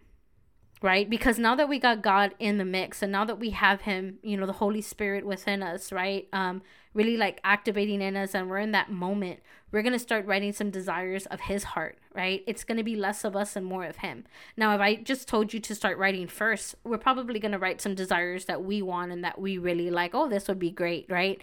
right? 0.82 1.10
Because 1.10 1.38
now 1.38 1.56
that 1.56 1.70
we 1.70 1.80
got 1.80 2.02
God 2.02 2.34
in 2.40 2.58
the 2.58 2.66
mix 2.66 3.02
and 3.02 3.12
now 3.12 3.26
that 3.26 3.40
we 3.40 3.52
have 3.52 3.82
him, 3.82 4.20
you 4.24 4.38
know, 4.38 4.46
the 4.46 4.54
Holy 4.54 4.82
Spirit 4.82 5.26
within 5.26 5.62
us, 5.64 5.92
right? 5.92 6.28
Um 6.34 6.62
really 6.94 7.18
like 7.18 7.40
activating 7.44 8.02
in 8.02 8.18
us 8.18 8.36
and 8.36 8.50
we're 8.50 8.58
in 8.58 8.72
that 8.72 8.92
moment, 8.92 9.40
we're 9.72 9.82
going 9.82 9.94
to 9.94 10.00
start 10.00 10.26
writing 10.26 10.52
some 10.52 10.70
desires 10.70 11.26
of 11.28 11.42
his 11.42 11.64
heart, 11.64 11.98
right? 12.14 12.44
It's 12.46 12.64
going 12.64 12.78
to 12.78 12.84
be 12.84 12.96
less 12.96 13.24
of 13.24 13.36
us 13.36 13.56
and 13.56 13.66
more 13.66 13.86
of 13.86 13.98
him. 13.98 14.26
Now, 14.58 14.76
if 14.76 14.82
I 14.82 14.96
just 14.96 15.28
told 15.28 15.54
you 15.54 15.60
to 15.62 15.76
start 15.76 15.98
writing 15.98 16.28
first, 16.28 16.76
we're 16.84 16.98
probably 16.98 17.40
going 17.40 17.54
to 17.54 17.60
write 17.60 17.82
some 17.82 17.96
desires 17.96 18.46
that 18.46 18.64
we 18.64 18.82
want 18.82 19.12
and 19.12 19.24
that 19.24 19.40
we 19.40 19.58
really 19.58 19.90
like. 19.90 20.14
Oh, 20.14 20.28
this 20.28 20.48
would 20.48 20.60
be 20.60 20.72
great, 20.72 21.06
right? 21.10 21.42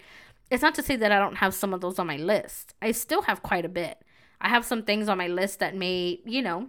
It's 0.51 0.62
not 0.62 0.74
to 0.77 0.83
say 0.83 0.96
that 0.96 1.12
I 1.12 1.18
don't 1.18 1.37
have 1.37 1.55
some 1.55 1.72
of 1.72 1.81
those 1.81 1.98
on 1.98 2.07
my 2.07 2.16
list. 2.16 2.74
I 2.83 2.92
still 2.92 3.22
have 3.22 3.42
quite 3.42 3.64
a 3.64 3.70
bit. 3.70 4.03
I 4.40 4.48
have 4.48 4.64
some 4.64 4.83
things 4.83 5.09
on 5.09 5.18
my 5.18 5.27
list 5.27 5.59
that 5.61 5.74
may, 5.74 6.20
you 6.24 6.42
know, 6.42 6.68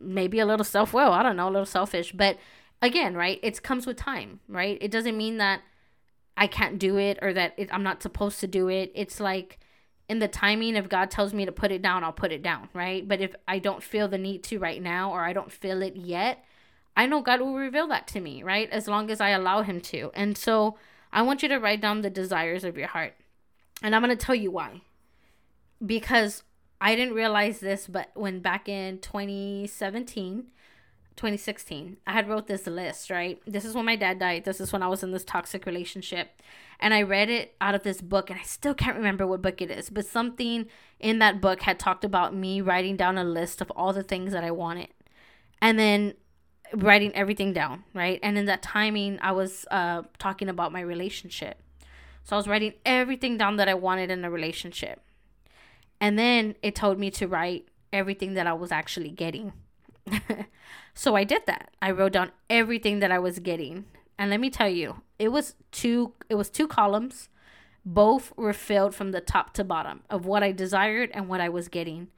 maybe 0.00 0.38
a 0.40 0.46
little 0.46 0.64
self 0.64 0.92
will, 0.92 1.12
I 1.12 1.22
don't 1.22 1.36
know, 1.36 1.48
a 1.48 1.50
little 1.50 1.66
selfish, 1.66 2.12
but 2.12 2.38
again, 2.82 3.14
right? 3.14 3.38
It 3.42 3.62
comes 3.62 3.86
with 3.86 3.96
time, 3.96 4.40
right? 4.48 4.78
It 4.80 4.90
doesn't 4.90 5.16
mean 5.16 5.38
that 5.38 5.62
I 6.36 6.46
can't 6.46 6.78
do 6.78 6.96
it 6.96 7.18
or 7.22 7.32
that 7.32 7.54
it, 7.56 7.72
I'm 7.72 7.82
not 7.82 8.02
supposed 8.02 8.40
to 8.40 8.46
do 8.46 8.68
it. 8.68 8.92
It's 8.94 9.20
like 9.20 9.58
in 10.08 10.18
the 10.18 10.28
timing, 10.28 10.76
if 10.76 10.88
God 10.88 11.10
tells 11.10 11.32
me 11.32 11.44
to 11.46 11.52
put 11.52 11.72
it 11.72 11.82
down, 11.82 12.04
I'll 12.04 12.12
put 12.12 12.32
it 12.32 12.42
down, 12.42 12.68
right? 12.74 13.06
But 13.06 13.20
if 13.20 13.34
I 13.48 13.58
don't 13.58 13.82
feel 13.82 14.08
the 14.08 14.18
need 14.18 14.42
to 14.44 14.58
right 14.58 14.82
now 14.82 15.12
or 15.12 15.24
I 15.24 15.32
don't 15.32 15.52
feel 15.52 15.82
it 15.82 15.96
yet, 15.96 16.44
I 16.96 17.06
know 17.06 17.22
God 17.22 17.40
will 17.40 17.54
reveal 17.54 17.88
that 17.88 18.06
to 18.08 18.20
me, 18.20 18.42
right? 18.42 18.68
As 18.70 18.86
long 18.86 19.10
as 19.10 19.20
I 19.20 19.30
allow 19.30 19.62
Him 19.62 19.80
to. 19.82 20.10
And 20.14 20.36
so 20.36 20.76
I 21.12 21.22
want 21.22 21.42
you 21.42 21.48
to 21.48 21.58
write 21.58 21.80
down 21.80 22.02
the 22.02 22.10
desires 22.10 22.64
of 22.64 22.76
your 22.76 22.88
heart. 22.88 23.14
And 23.82 23.94
I'm 23.94 24.02
going 24.02 24.16
to 24.16 24.24
tell 24.24 24.34
you 24.34 24.50
why. 24.50 24.82
Because 25.84 26.42
I 26.84 26.96
didn't 26.96 27.14
realize 27.14 27.60
this, 27.60 27.86
but 27.86 28.10
when 28.12 28.40
back 28.40 28.68
in 28.68 28.98
2017, 28.98 30.48
2016 31.16 31.96
i 32.08 32.12
had 32.12 32.28
wrote 32.28 32.48
this 32.48 32.66
list 32.66 33.08
right? 33.08 33.40
This 33.46 33.64
is 33.64 33.74
when 33.74 33.84
my 33.84 33.94
dad 33.96 34.18
died. 34.18 34.44
This 34.44 34.60
is 34.60 34.72
when 34.72 34.82
i 34.82 34.88
was 34.88 35.02
in 35.02 35.12
this 35.12 35.24
toxic 35.24 35.64
relationship. 35.64 36.42
And 36.80 36.92
i 36.92 37.02
read 37.02 37.30
it 37.30 37.54
out 37.60 37.74
of 37.74 37.84
this 37.84 38.00
book 38.00 38.30
and 38.30 38.38
i 38.38 38.42
still 38.42 38.74
can't 38.74 38.96
remember 38.96 39.26
what 39.26 39.40
book 39.40 39.62
it 39.62 39.70
is 39.70 39.90
but 39.90 40.04
something 40.04 40.66
in 40.98 41.20
that 41.20 41.40
book 41.40 41.62
had 41.62 41.78
talked 41.78 42.04
about 42.04 42.34
me 42.34 42.60
writing 42.60 42.96
down 42.96 43.16
a 43.16 43.24
list 43.24 43.60
of 43.60 43.70
all 43.70 43.92
the 43.92 44.02
things 44.02 44.32
that 44.32 44.42
i 44.42 44.50
wanted 44.50 44.88
and 45.62 45.78
then 45.78 46.14
writing 46.74 47.14
everything 47.14 47.52
down 47.52 47.84
right? 47.94 48.18
And 48.22 48.36
in 48.36 48.46
that 48.46 48.60
timing 48.60 49.20
i 49.22 49.30
was 49.30 49.64
uh, 49.70 50.02
talking 50.18 50.48
about 50.48 50.72
my 50.72 50.80
relationship. 50.80 51.62
So 52.24 52.34
i 52.34 52.38
was 52.38 52.48
writing 52.48 52.74
everything 52.84 53.38
down 53.38 53.56
that 53.56 53.68
i 53.68 53.74
wanted 53.74 54.10
in 54.10 54.24
a 54.24 54.30
relationship 54.30 55.03
and 56.00 56.18
then 56.18 56.54
it 56.62 56.74
told 56.74 56.98
me 56.98 57.10
to 57.10 57.26
write 57.26 57.68
everything 57.92 58.34
that 58.34 58.46
i 58.46 58.52
was 58.52 58.72
actually 58.72 59.10
getting 59.10 59.52
so 60.94 61.14
I 61.14 61.24
did 61.24 61.42
that. 61.46 61.70
I 61.80 61.90
wrote 61.90 62.12
down 62.12 62.32
everything 62.50 63.00
that 63.00 63.10
I 63.10 63.18
was 63.18 63.38
getting. 63.38 63.86
And 64.18 64.30
let 64.30 64.40
me 64.40 64.50
tell 64.50 64.68
you, 64.68 65.02
it 65.18 65.28
was 65.28 65.54
two 65.72 66.12
it 66.28 66.34
was 66.36 66.50
two 66.50 66.68
columns. 66.68 67.28
Both 67.84 68.32
were 68.36 68.52
filled 68.52 68.94
from 68.94 69.10
the 69.10 69.20
top 69.20 69.52
to 69.54 69.64
bottom 69.64 70.02
of 70.08 70.24
what 70.24 70.42
I 70.42 70.52
desired 70.52 71.10
and 71.12 71.28
what 71.28 71.40
I 71.40 71.48
was 71.48 71.68
getting. 71.68 72.08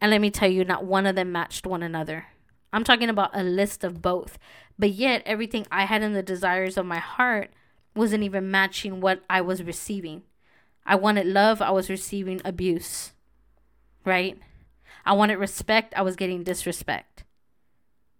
And 0.00 0.10
let 0.10 0.20
me 0.20 0.30
tell 0.30 0.50
you, 0.50 0.64
not 0.64 0.84
one 0.84 1.06
of 1.06 1.16
them 1.16 1.32
matched 1.32 1.66
one 1.66 1.82
another. 1.82 2.26
I'm 2.72 2.84
talking 2.84 3.08
about 3.08 3.30
a 3.32 3.42
list 3.42 3.84
of 3.84 4.02
both. 4.02 4.38
But 4.78 4.90
yet 4.90 5.22
everything 5.24 5.66
I 5.70 5.84
had 5.86 6.02
in 6.02 6.12
the 6.12 6.22
desires 6.22 6.76
of 6.76 6.84
my 6.84 6.98
heart 6.98 7.50
wasn't 7.94 8.24
even 8.24 8.50
matching 8.50 9.00
what 9.00 9.22
I 9.30 9.40
was 9.40 9.62
receiving. 9.62 10.24
I 10.84 10.96
wanted 10.96 11.26
love, 11.26 11.62
I 11.62 11.70
was 11.70 11.88
receiving 11.88 12.42
abuse. 12.44 13.13
Right? 14.04 14.38
I 15.04 15.12
wanted 15.12 15.36
respect, 15.36 15.94
I 15.96 16.02
was 16.02 16.16
getting 16.16 16.42
disrespect. 16.42 17.24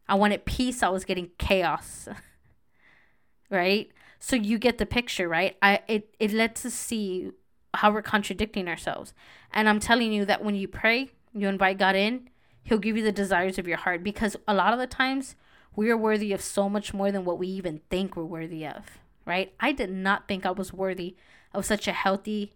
I 0.09 0.15
wanted 0.15 0.45
peace, 0.45 0.83
I 0.83 0.89
was 0.89 1.05
getting 1.05 1.31
chaos. 1.39 2.09
right? 3.51 3.91
So 4.19 4.37
you 4.37 4.59
get 4.59 4.79
the 4.79 4.87
picture, 4.87 5.29
right? 5.29 5.57
I 5.63 5.81
it 5.89 6.15
it 6.19 6.33
lets 6.33 6.65
us 6.65 6.75
see 6.75 7.31
how 7.75 7.91
we're 7.91 8.03
contradicting 8.03 8.69
ourselves. 8.69 9.13
And 9.53 9.69
I'm 9.69 9.81
telling 9.81 10.13
you 10.13 10.25
that 10.25 10.45
when 10.45 10.55
you 10.55 10.69
pray, 10.69 11.11
you 11.33 11.49
invite 11.49 11.79
God 11.79 11.97
in, 11.97 12.29
he'll 12.63 12.79
give 12.79 12.97
you 12.97 13.03
the 13.03 13.13
desires 13.13 13.59
of 13.59 13.67
your 13.67 13.79
heart 13.79 14.03
because 14.03 14.37
a 14.47 14.55
lot 14.55 14.73
of 14.73 14.79
the 14.79 14.87
times 14.87 15.37
we 15.77 15.91
are 15.91 15.97
worthy 15.97 16.33
of 16.33 16.41
so 16.41 16.69
much 16.69 16.95
more 16.95 17.11
than 17.11 17.25
what 17.25 17.39
we 17.39 17.49
even 17.49 17.81
think 17.91 18.17
we're 18.17 18.25
worthy 18.25 18.65
of, 18.67 18.99
right? 19.25 19.53
I 19.59 19.73
did 19.73 19.91
not 19.91 20.29
think 20.29 20.47
I 20.47 20.53
was 20.53 20.73
worthy 20.73 21.17
of 21.53 21.67
such 21.67 21.89
a 21.89 21.93
healthy 21.93 22.53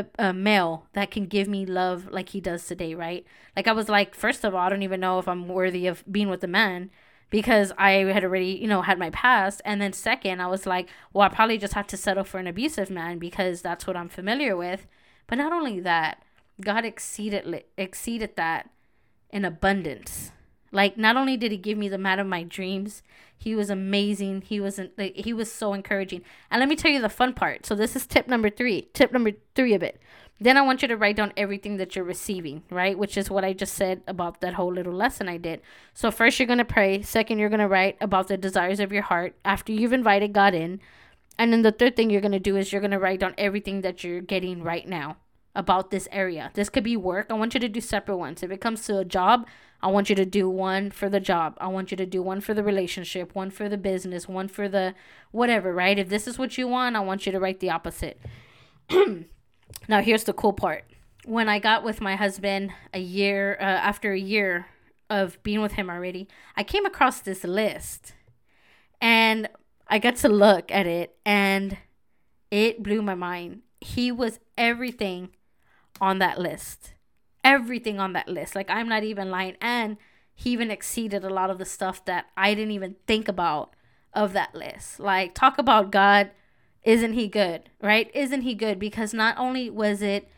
a, 0.00 0.28
a, 0.28 0.32
male 0.32 0.86
that 0.92 1.10
can 1.10 1.26
give 1.26 1.48
me 1.48 1.64
love 1.66 2.08
like 2.10 2.30
he 2.30 2.40
does 2.40 2.66
today, 2.66 2.94
right? 2.94 3.24
Like 3.56 3.68
I 3.68 3.72
was 3.72 3.88
like, 3.88 4.14
first 4.14 4.44
of 4.44 4.54
all, 4.54 4.60
I 4.60 4.68
don't 4.68 4.82
even 4.82 5.00
know 5.00 5.18
if 5.18 5.28
I'm 5.28 5.48
worthy 5.48 5.86
of 5.86 6.04
being 6.10 6.28
with 6.28 6.42
a 6.44 6.48
man 6.48 6.90
because 7.30 7.72
I 7.78 7.90
had 7.90 8.24
already, 8.24 8.58
you 8.60 8.66
know, 8.66 8.82
had 8.82 8.98
my 8.98 9.10
past. 9.10 9.62
And 9.64 9.80
then 9.80 9.92
second, 9.92 10.40
I 10.40 10.48
was 10.48 10.66
like, 10.66 10.88
well, 11.12 11.26
I 11.26 11.28
probably 11.28 11.58
just 11.58 11.74
have 11.74 11.86
to 11.88 11.96
settle 11.96 12.24
for 12.24 12.38
an 12.38 12.46
abusive 12.46 12.90
man 12.90 13.18
because 13.18 13.62
that's 13.62 13.86
what 13.86 13.96
I'm 13.96 14.08
familiar 14.08 14.56
with. 14.56 14.86
But 15.26 15.38
not 15.38 15.52
only 15.52 15.80
that, 15.80 16.22
God 16.60 16.84
exceeded 16.84 17.64
exceeded 17.78 18.36
that 18.36 18.70
in 19.30 19.44
abundance. 19.44 20.32
Like 20.72 20.96
not 20.96 21.16
only 21.16 21.36
did 21.36 21.52
he 21.52 21.58
give 21.58 21.78
me 21.78 21.88
the 21.88 21.98
man 21.98 22.18
of 22.18 22.26
my 22.26 22.42
dreams, 22.42 23.02
he 23.36 23.54
was 23.54 23.70
amazing. 23.70 24.42
He 24.42 24.60
was 24.60 24.78
like, 24.98 25.16
he 25.16 25.32
was 25.32 25.50
so 25.50 25.72
encouraging. 25.72 26.22
And 26.50 26.60
let 26.60 26.68
me 26.68 26.76
tell 26.76 26.90
you 26.90 27.00
the 27.00 27.08
fun 27.08 27.32
part. 27.32 27.66
So 27.66 27.74
this 27.74 27.96
is 27.96 28.06
tip 28.06 28.28
number 28.28 28.50
3. 28.50 28.82
Tip 28.92 29.12
number 29.12 29.32
3 29.54 29.74
of 29.74 29.82
it. 29.82 30.00
Then 30.42 30.56
I 30.56 30.62
want 30.62 30.80
you 30.80 30.88
to 30.88 30.96
write 30.96 31.16
down 31.16 31.34
everything 31.36 31.76
that 31.76 31.94
you're 31.94 32.04
receiving, 32.04 32.62
right? 32.70 32.98
Which 32.98 33.18
is 33.18 33.30
what 33.30 33.44
I 33.44 33.52
just 33.52 33.74
said 33.74 34.00
about 34.06 34.40
that 34.40 34.54
whole 34.54 34.72
little 34.72 34.92
lesson 34.92 35.28
I 35.28 35.36
did. 35.36 35.60
So 35.92 36.10
first 36.10 36.38
you're 36.38 36.46
going 36.46 36.58
to 36.58 36.64
pray, 36.64 37.02
second 37.02 37.38
you're 37.38 37.50
going 37.50 37.60
to 37.60 37.68
write 37.68 37.98
about 38.00 38.28
the 38.28 38.38
desires 38.38 38.80
of 38.80 38.90
your 38.90 39.02
heart 39.02 39.36
after 39.44 39.72
you've 39.72 39.92
invited 39.92 40.32
God 40.32 40.54
in. 40.54 40.80
And 41.38 41.52
then 41.52 41.60
the 41.60 41.72
third 41.72 41.94
thing 41.94 42.08
you're 42.08 42.22
going 42.22 42.32
to 42.32 42.38
do 42.38 42.56
is 42.56 42.72
you're 42.72 42.80
going 42.80 42.90
to 42.90 42.98
write 42.98 43.20
down 43.20 43.34
everything 43.36 43.82
that 43.82 44.02
you're 44.02 44.22
getting 44.22 44.62
right 44.62 44.88
now 44.88 45.18
about 45.54 45.90
this 45.90 46.08
area. 46.10 46.50
This 46.54 46.70
could 46.70 46.84
be 46.84 46.96
work. 46.96 47.26
I 47.28 47.34
want 47.34 47.52
you 47.52 47.60
to 47.60 47.68
do 47.68 47.80
separate 47.80 48.16
ones. 48.16 48.42
If 48.42 48.50
it 48.50 48.60
comes 48.62 48.86
to 48.86 48.98
a 48.98 49.04
job, 49.04 49.46
I 49.82 49.88
want 49.88 50.10
you 50.10 50.16
to 50.16 50.26
do 50.26 50.48
one 50.48 50.90
for 50.90 51.08
the 51.08 51.20
job. 51.20 51.56
I 51.58 51.68
want 51.68 51.90
you 51.90 51.96
to 51.96 52.06
do 52.06 52.22
one 52.22 52.40
for 52.40 52.52
the 52.52 52.62
relationship, 52.62 53.34
one 53.34 53.50
for 53.50 53.68
the 53.68 53.78
business, 53.78 54.28
one 54.28 54.48
for 54.48 54.68
the 54.68 54.94
whatever, 55.30 55.72
right? 55.72 55.98
If 55.98 56.08
this 56.08 56.26
is 56.26 56.38
what 56.38 56.58
you 56.58 56.68
want, 56.68 56.96
I 56.96 57.00
want 57.00 57.24
you 57.26 57.32
to 57.32 57.40
write 57.40 57.60
the 57.60 57.70
opposite. 57.70 58.20
now, 59.88 60.02
here's 60.02 60.24
the 60.24 60.32
cool 60.32 60.52
part. 60.52 60.84
When 61.24 61.48
I 61.48 61.58
got 61.58 61.84
with 61.84 62.00
my 62.00 62.16
husband 62.16 62.72
a 62.92 63.00
year, 63.00 63.56
uh, 63.60 63.64
after 63.64 64.12
a 64.12 64.18
year 64.18 64.66
of 65.08 65.42
being 65.42 65.60
with 65.60 65.72
him 65.72 65.88
already, 65.88 66.28
I 66.56 66.62
came 66.62 66.84
across 66.84 67.20
this 67.20 67.44
list 67.44 68.12
and 69.00 69.48
I 69.88 69.98
got 69.98 70.16
to 70.16 70.28
look 70.28 70.70
at 70.70 70.86
it 70.86 71.16
and 71.24 71.78
it 72.50 72.82
blew 72.82 73.02
my 73.02 73.14
mind. 73.14 73.62
He 73.80 74.12
was 74.12 74.38
everything 74.58 75.30
on 76.00 76.18
that 76.18 76.38
list. 76.38 76.94
Everything 77.42 77.98
on 77.98 78.12
that 78.12 78.28
list. 78.28 78.54
Like, 78.54 78.70
I'm 78.70 78.88
not 78.88 79.02
even 79.02 79.30
lying. 79.30 79.56
And 79.60 79.96
he 80.34 80.50
even 80.50 80.70
exceeded 80.70 81.24
a 81.24 81.30
lot 81.30 81.50
of 81.50 81.58
the 81.58 81.64
stuff 81.64 82.04
that 82.06 82.26
I 82.36 82.54
didn't 82.54 82.72
even 82.72 82.96
think 83.06 83.28
about 83.28 83.74
of 84.12 84.32
that 84.32 84.54
list. 84.54 85.00
Like, 85.00 85.34
talk 85.34 85.58
about 85.58 85.90
God. 85.90 86.30
Isn't 86.82 87.12
he 87.12 87.28
good? 87.28 87.70
Right? 87.82 88.10
Isn't 88.14 88.42
he 88.42 88.54
good? 88.54 88.78
Because 88.78 89.12
not 89.12 89.36
only 89.38 89.70
was 89.70 90.02
it 90.02 90.28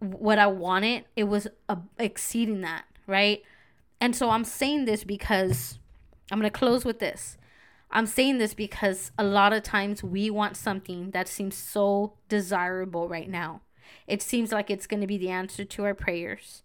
what 0.00 0.38
I 0.38 0.46
wanted, 0.46 1.04
it 1.16 1.24
was 1.24 1.48
uh, 1.68 1.76
exceeding 1.98 2.62
that. 2.62 2.84
Right? 3.06 3.42
And 4.00 4.16
so 4.16 4.30
I'm 4.30 4.44
saying 4.44 4.86
this 4.86 5.04
because 5.04 5.78
I'm 6.30 6.40
going 6.40 6.50
to 6.50 6.58
close 6.58 6.84
with 6.84 6.98
this. 6.98 7.36
I'm 7.90 8.06
saying 8.06 8.38
this 8.38 8.54
because 8.54 9.12
a 9.18 9.24
lot 9.24 9.52
of 9.52 9.62
times 9.62 10.02
we 10.02 10.30
want 10.30 10.56
something 10.56 11.10
that 11.10 11.28
seems 11.28 11.54
so 11.54 12.14
desirable 12.28 13.08
right 13.08 13.28
now. 13.28 13.60
It 14.06 14.22
seems 14.22 14.52
like 14.52 14.70
it's 14.70 14.86
going 14.86 15.00
to 15.00 15.06
be 15.06 15.18
the 15.18 15.30
answer 15.30 15.64
to 15.64 15.84
our 15.84 15.94
prayers. 15.94 16.62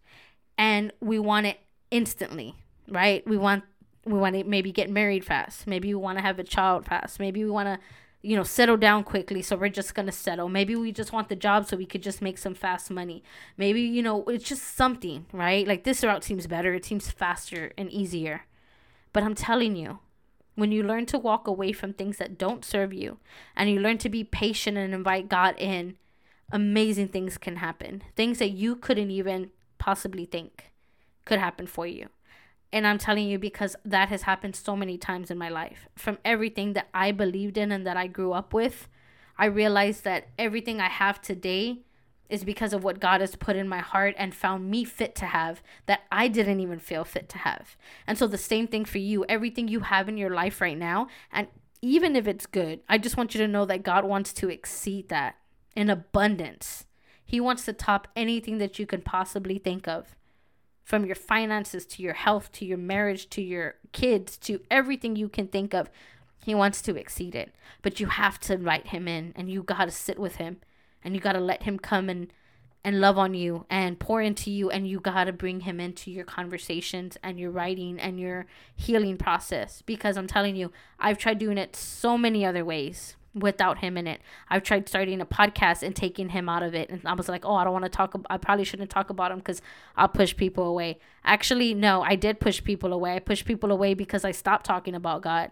And 0.57 0.91
we 0.99 1.19
want 1.19 1.45
it 1.45 1.59
instantly, 1.91 2.55
right? 2.87 3.25
We 3.27 3.37
want 3.37 3.63
we 4.05 4.13
want 4.13 4.35
to 4.35 4.43
maybe 4.45 4.71
get 4.71 4.89
married 4.89 5.25
fast. 5.25 5.67
Maybe 5.67 5.93
we 5.93 5.99
want 5.99 6.17
to 6.17 6.21
have 6.21 6.39
a 6.39 6.43
child 6.43 6.85
fast. 6.85 7.19
Maybe 7.19 7.43
we 7.43 7.51
want 7.51 7.67
to 7.67 7.79
you 8.21 8.35
know, 8.35 8.43
settle 8.43 8.77
down 8.77 9.03
quickly. 9.03 9.41
So 9.41 9.55
we're 9.55 9.69
just 9.69 9.95
going 9.95 10.07
to 10.07 10.11
settle. 10.11 10.49
Maybe 10.49 10.75
we 10.75 10.91
just 10.91 11.13
want 11.13 11.29
the 11.29 11.35
job 11.35 11.67
so 11.67 11.77
we 11.77 11.85
could 11.85 12.03
just 12.03 12.21
make 12.21 12.37
some 12.37 12.55
fast 12.55 12.89
money. 12.89 13.23
Maybe, 13.57 13.81
you 13.81 14.01
know, 14.01 14.23
it's 14.25 14.43
just 14.43 14.75
something, 14.75 15.25
right? 15.31 15.67
Like 15.67 15.83
this 15.83 16.03
route 16.03 16.23
seems 16.23 16.47
better. 16.47 16.73
It 16.73 16.85
seems 16.85 17.11
faster 17.11 17.71
and 17.77 17.91
easier. 17.91 18.41
But 19.13 19.23
I'm 19.23 19.35
telling 19.35 19.75
you, 19.75 19.99
when 20.55 20.71
you 20.71 20.83
learn 20.83 21.05
to 21.07 21.19
walk 21.19 21.47
away 21.47 21.71
from 21.71 21.93
things 21.93 22.17
that 22.17 22.37
don't 22.37 22.65
serve 22.65 22.91
you 22.91 23.19
and 23.55 23.69
you 23.69 23.79
learn 23.79 23.99
to 23.99 24.09
be 24.09 24.23
patient 24.23 24.77
and 24.77 24.93
invite 24.93 25.29
God 25.29 25.55
in, 25.57 25.97
amazing 26.51 27.09
things 27.09 27.37
can 27.37 27.57
happen. 27.57 28.03
Things 28.15 28.39
that 28.39 28.49
you 28.49 28.75
couldn't 28.75 29.11
even 29.11 29.51
possibly 29.77 30.25
think 30.25 30.71
could 31.25 31.39
happen 31.39 31.67
for 31.67 31.85
you. 31.85 32.07
And 32.71 32.85
I'm 32.85 32.97
telling 32.97 33.27
you 33.27 33.39
because 33.39 33.75
that 33.85 34.09
has 34.09 34.23
happened 34.23 34.55
so 34.55 34.75
many 34.75 34.97
times 34.97 35.31
in 35.31 35.37
my 35.37 35.49
life. 35.49 35.87
From 35.95 36.17
everything 36.25 36.73
that 36.73 36.89
I 36.93 37.11
believed 37.11 37.57
in 37.57 37.71
and 37.71 37.85
that 37.85 37.97
I 37.97 38.07
grew 38.07 38.33
up 38.33 38.53
with, 38.53 38.89
I 39.37 39.45
realized 39.45 40.03
that 40.03 40.29
everything 40.37 40.81
I 40.81 40.89
have 40.89 41.21
today 41.21 41.79
is 42.29 42.43
because 42.43 42.73
of 42.73 42.83
what 42.83 42.99
God 42.99 43.21
has 43.21 43.35
put 43.35 43.55
in 43.55 43.69
my 43.69 43.79
heart 43.79 44.15
and 44.17 44.35
found 44.35 44.69
me 44.69 44.83
fit 44.83 45.15
to 45.15 45.25
have 45.25 45.61
that 45.85 46.01
I 46.11 46.27
didn't 46.27 46.59
even 46.59 46.79
feel 46.79 47.05
fit 47.05 47.29
to 47.29 47.37
have. 47.37 47.77
And 48.05 48.17
so 48.17 48.27
the 48.27 48.37
same 48.37 48.67
thing 48.67 48.83
for 48.83 48.97
you, 48.97 49.23
everything 49.29 49.69
you 49.69 49.81
have 49.81 50.09
in 50.09 50.17
your 50.17 50.31
life 50.31 50.59
right 50.59 50.77
now, 50.77 51.07
and 51.31 51.47
even 51.81 52.15
if 52.15 52.27
it's 52.27 52.45
good, 52.45 52.81
I 52.89 52.97
just 52.97 53.15
want 53.15 53.33
you 53.33 53.39
to 53.39 53.47
know 53.47 53.65
that 53.65 53.83
God 53.83 54.03
wants 54.03 54.33
to 54.33 54.49
exceed 54.49 55.07
that 55.09 55.37
in 55.77 55.91
abundance. 55.91 56.85
He 57.23 57.39
wants 57.39 57.63
to 57.65 57.71
top 57.71 58.07
anything 58.15 58.57
that 58.57 58.79
you 58.79 58.87
can 58.87 59.01
possibly 59.01 59.59
think 59.59 59.87
of. 59.87 60.15
From 60.83 61.05
your 61.05 61.15
finances 61.15 61.85
to 61.85 62.01
your 62.01 62.15
health 62.15 62.51
to 62.53 62.65
your 62.65 62.79
marriage 62.79 63.29
to 63.31 63.43
your 63.43 63.75
kids 63.91 64.37
to 64.39 64.61
everything 64.71 65.15
you 65.15 65.29
can 65.29 65.47
think 65.47 65.75
of, 65.75 65.91
he 66.43 66.55
wants 66.55 66.81
to 66.81 66.95
exceed 66.95 67.35
it. 67.35 67.53
But 67.83 67.99
you 67.99 68.07
have 68.07 68.39
to 68.41 68.53
invite 68.53 68.87
him 68.87 69.07
in 69.07 69.33
and 69.35 69.51
you 69.51 69.61
got 69.61 69.85
to 69.85 69.91
sit 69.91 70.17
with 70.17 70.37
him 70.37 70.57
and 71.03 71.13
you 71.13 71.21
got 71.21 71.33
to 71.33 71.39
let 71.39 71.63
him 71.63 71.77
come 71.77 72.09
and 72.09 72.33
and 72.83 73.01
love 73.01 73.17
on 73.17 73.33
you 73.33 73.65
and 73.69 73.99
pour 73.99 74.21
into 74.21 74.49
you 74.49 74.69
and 74.69 74.87
you 74.87 74.99
got 74.99 75.25
to 75.25 75.33
bring 75.33 75.61
him 75.61 75.79
into 75.79 76.09
your 76.09 76.23
conversations 76.23 77.17
and 77.21 77.37
your 77.37 77.51
writing 77.51 77.99
and 77.99 78.19
your 78.19 78.45
healing 78.75 79.17
process 79.17 79.83
because 79.85 80.15
I'm 80.15 80.27
telling 80.27 80.55
you 80.55 80.71
I've 80.97 81.17
tried 81.17 81.37
doing 81.37 81.57
it 81.57 81.75
so 81.75 82.17
many 82.17 82.45
other 82.45 82.63
ways 82.63 83.17
without 83.39 83.79
him 83.79 83.97
in 83.97 84.07
it. 84.07 84.21
I've 84.49 84.63
tried 84.63 84.87
starting 84.87 85.21
a 85.21 85.25
podcast 85.25 85.83
and 85.83 85.95
taking 85.95 86.29
him 86.29 86.49
out 86.49 86.63
of 86.63 86.73
it. 86.73 86.89
And 86.89 87.01
I 87.05 87.13
was 87.13 87.29
like, 87.29 87.45
oh, 87.45 87.55
I 87.55 87.63
don't 87.63 87.73
want 87.73 87.85
to 87.85 87.89
talk. 87.89 88.15
I 88.29 88.37
probably 88.37 88.65
shouldn't 88.65 88.89
talk 88.89 89.09
about 89.09 89.31
him 89.31 89.39
because 89.39 89.61
I'll 89.95 90.07
push 90.07 90.35
people 90.35 90.65
away. 90.65 90.99
Actually, 91.23 91.73
no, 91.73 92.01
I 92.01 92.15
did 92.15 92.39
push 92.39 92.63
people 92.63 92.93
away. 92.93 93.15
I 93.15 93.19
pushed 93.19 93.45
people 93.45 93.71
away 93.71 93.93
because 93.93 94.25
I 94.25 94.31
stopped 94.31 94.65
talking 94.65 94.95
about 94.95 95.21
God, 95.21 95.51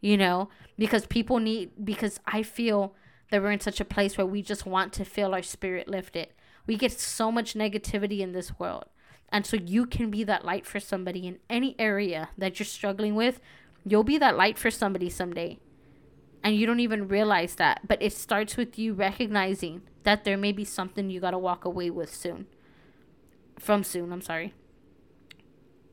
you 0.00 0.16
know, 0.16 0.48
because 0.78 1.06
people 1.06 1.38
need, 1.38 1.70
because 1.84 2.20
I 2.26 2.42
feel 2.42 2.94
that 3.30 3.42
we're 3.42 3.52
in 3.52 3.60
such 3.60 3.80
a 3.80 3.84
place 3.84 4.18
where 4.18 4.26
we 4.26 4.42
just 4.42 4.66
want 4.66 4.92
to 4.94 5.04
feel 5.04 5.34
our 5.34 5.42
spirit 5.42 5.88
lifted. 5.88 6.28
We 6.66 6.76
get 6.76 6.92
so 6.92 7.32
much 7.32 7.54
negativity 7.54 8.20
in 8.20 8.32
this 8.32 8.58
world. 8.58 8.84
And 9.30 9.46
so 9.46 9.56
you 9.56 9.86
can 9.86 10.10
be 10.10 10.24
that 10.24 10.44
light 10.44 10.66
for 10.66 10.78
somebody 10.78 11.26
in 11.26 11.38
any 11.48 11.74
area 11.78 12.28
that 12.36 12.58
you're 12.58 12.66
struggling 12.66 13.14
with. 13.14 13.40
You'll 13.84 14.04
be 14.04 14.18
that 14.18 14.36
light 14.36 14.58
for 14.58 14.70
somebody 14.70 15.08
someday 15.08 15.58
and 16.42 16.56
you 16.56 16.66
don't 16.66 16.80
even 16.80 17.08
realize 17.08 17.54
that. 17.56 17.86
But 17.86 18.02
it 18.02 18.12
starts 18.12 18.56
with 18.56 18.78
you 18.78 18.94
recognizing 18.94 19.82
that 20.04 20.24
there 20.24 20.36
may 20.36 20.52
be 20.52 20.64
something 20.64 21.10
you 21.10 21.20
got 21.20 21.30
to 21.30 21.38
walk 21.38 21.64
away 21.64 21.90
with 21.90 22.14
soon. 22.14 22.46
From 23.58 23.84
soon, 23.84 24.12
I'm 24.12 24.22
sorry. 24.22 24.54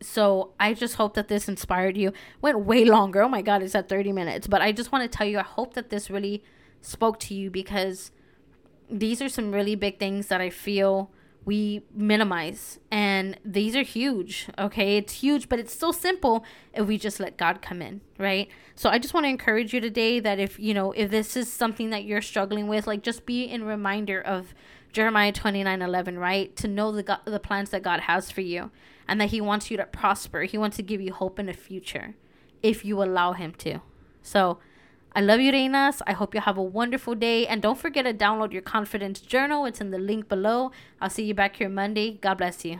So 0.01 0.53
I 0.59 0.73
just 0.73 0.95
hope 0.95 1.13
that 1.15 1.27
this 1.27 1.47
inspired 1.47 1.97
you. 1.97 2.13
Went 2.41 2.61
way 2.61 2.85
longer. 2.85 3.21
Oh 3.21 3.29
my 3.29 3.41
God, 3.41 3.61
it's 3.61 3.75
at 3.75 3.89
30 3.89 4.11
minutes. 4.11 4.47
But 4.47 4.61
I 4.61 4.71
just 4.71 4.91
want 4.91 5.09
to 5.09 5.17
tell 5.17 5.27
you, 5.27 5.39
I 5.39 5.43
hope 5.43 5.73
that 5.73 5.89
this 5.89 6.09
really 6.09 6.43
spoke 6.81 7.19
to 7.19 7.33
you 7.33 7.51
because 7.51 8.11
these 8.89 9.21
are 9.21 9.29
some 9.29 9.51
really 9.51 9.75
big 9.75 9.99
things 9.99 10.27
that 10.27 10.41
I 10.41 10.49
feel 10.49 11.11
we 11.45 11.83
minimize. 11.93 12.79
And 12.91 13.37
these 13.43 13.75
are 13.75 13.81
huge, 13.81 14.47
okay? 14.57 14.97
It's 14.97 15.13
huge, 15.13 15.49
but 15.49 15.59
it's 15.59 15.77
so 15.77 15.91
simple 15.91 16.43
if 16.73 16.87
we 16.87 16.97
just 16.97 17.19
let 17.19 17.37
God 17.37 17.61
come 17.61 17.81
in, 17.81 18.01
right? 18.17 18.47
So 18.75 18.89
I 18.89 18.99
just 18.99 19.13
want 19.13 19.25
to 19.25 19.29
encourage 19.29 19.73
you 19.73 19.81
today 19.81 20.19
that 20.19 20.39
if, 20.39 20.59
you 20.59 20.73
know, 20.73 20.91
if 20.91 21.11
this 21.11 21.35
is 21.35 21.51
something 21.51 21.89
that 21.89 22.03
you're 22.03 22.21
struggling 22.21 22.67
with, 22.67 22.87
like 22.87 23.03
just 23.03 23.25
be 23.25 23.43
in 23.43 23.63
reminder 23.63 24.21
of 24.21 24.53
Jeremiah 24.91 25.31
29 25.31 25.81
11, 25.81 26.17
right? 26.17 26.55
To 26.57 26.67
know 26.67 26.91
the, 26.91 27.03
God, 27.03 27.19
the 27.25 27.39
plans 27.39 27.69
that 27.71 27.83
God 27.83 28.01
has 28.01 28.31
for 28.31 28.41
you 28.41 28.71
and 29.07 29.19
that 29.19 29.29
He 29.29 29.41
wants 29.41 29.69
you 29.69 29.77
to 29.77 29.85
prosper. 29.85 30.43
He 30.43 30.57
wants 30.57 30.77
to 30.77 30.83
give 30.83 31.01
you 31.01 31.13
hope 31.13 31.39
in 31.39 31.45
the 31.45 31.53
future 31.53 32.15
if 32.61 32.83
you 32.83 33.01
allow 33.01 33.33
Him 33.33 33.53
to. 33.59 33.81
So, 34.21 34.59
I 35.13 35.21
love 35.21 35.39
you, 35.39 35.51
Reinas. 35.51 36.01
I 36.05 36.13
hope 36.13 36.35
you 36.35 36.41
have 36.41 36.57
a 36.57 36.63
wonderful 36.63 37.15
day. 37.15 37.47
And 37.47 37.61
don't 37.61 37.77
forget 37.77 38.05
to 38.05 38.13
download 38.13 38.53
your 38.53 38.61
confidence 38.61 39.19
journal. 39.19 39.65
It's 39.65 39.81
in 39.81 39.91
the 39.91 39.97
link 39.97 40.29
below. 40.29 40.71
I'll 41.01 41.09
see 41.09 41.23
you 41.23 41.33
back 41.33 41.55
here 41.55 41.69
Monday. 41.69 42.19
God 42.21 42.35
bless 42.35 42.63
you. 42.63 42.79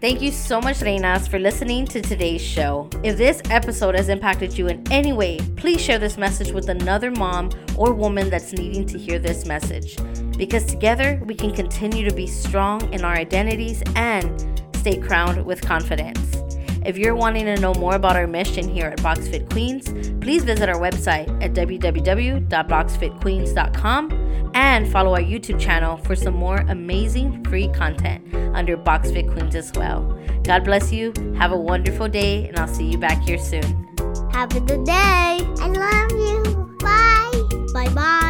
Thank 0.00 0.22
you 0.22 0.30
so 0.30 0.60
much, 0.60 0.76
Reinas, 0.76 1.28
for 1.28 1.40
listening 1.40 1.84
to 1.86 2.00
today's 2.00 2.40
show. 2.40 2.88
If 3.02 3.16
this 3.16 3.42
episode 3.50 3.96
has 3.96 4.08
impacted 4.08 4.56
you 4.56 4.68
in 4.68 4.86
any 4.92 5.12
way, 5.12 5.38
please 5.56 5.80
share 5.80 5.98
this 5.98 6.16
message 6.16 6.52
with 6.52 6.68
another 6.68 7.10
mom 7.10 7.50
or 7.76 7.92
woman 7.92 8.30
that's 8.30 8.52
needing 8.52 8.86
to 8.86 8.98
hear 8.98 9.18
this 9.18 9.44
message. 9.44 9.96
Because 10.36 10.64
together 10.64 11.20
we 11.26 11.34
can 11.34 11.52
continue 11.52 12.08
to 12.08 12.14
be 12.14 12.28
strong 12.28 12.92
in 12.94 13.04
our 13.04 13.14
identities 13.14 13.82
and 13.96 14.62
stay 14.76 14.98
crowned 14.98 15.44
with 15.44 15.62
confidence. 15.62 16.47
If 16.88 16.96
you're 16.96 17.14
wanting 17.14 17.44
to 17.44 17.60
know 17.60 17.74
more 17.74 17.94
about 17.96 18.16
our 18.16 18.26
mission 18.26 18.66
here 18.66 18.86
at 18.86 18.96
BoxFit 19.00 19.50
Queens, 19.50 19.90
please 20.22 20.42
visit 20.42 20.70
our 20.70 20.80
website 20.80 21.28
at 21.44 21.52
www.boxfitqueens.com 21.52 24.50
and 24.54 24.90
follow 24.90 25.12
our 25.12 25.20
YouTube 25.20 25.60
channel 25.60 25.98
for 25.98 26.16
some 26.16 26.32
more 26.32 26.64
amazing 26.68 27.44
free 27.44 27.68
content 27.68 28.34
under 28.54 28.78
BoxFit 28.78 29.30
Queens 29.30 29.54
as 29.54 29.70
well. 29.74 30.18
God 30.44 30.64
bless 30.64 30.90
you. 30.90 31.12
Have 31.36 31.52
a 31.52 31.58
wonderful 31.58 32.08
day, 32.08 32.48
and 32.48 32.58
I'll 32.58 32.66
see 32.66 32.86
you 32.86 32.96
back 32.96 33.20
here 33.20 33.36
soon. 33.36 33.86
Have 34.32 34.56
a 34.56 34.60
good 34.60 34.84
day. 34.84 34.92
I 34.94 35.68
love 35.68 36.10
you. 36.12 36.42
Bye. 36.80 37.42
Bye 37.74 37.90
bye. 37.92 38.27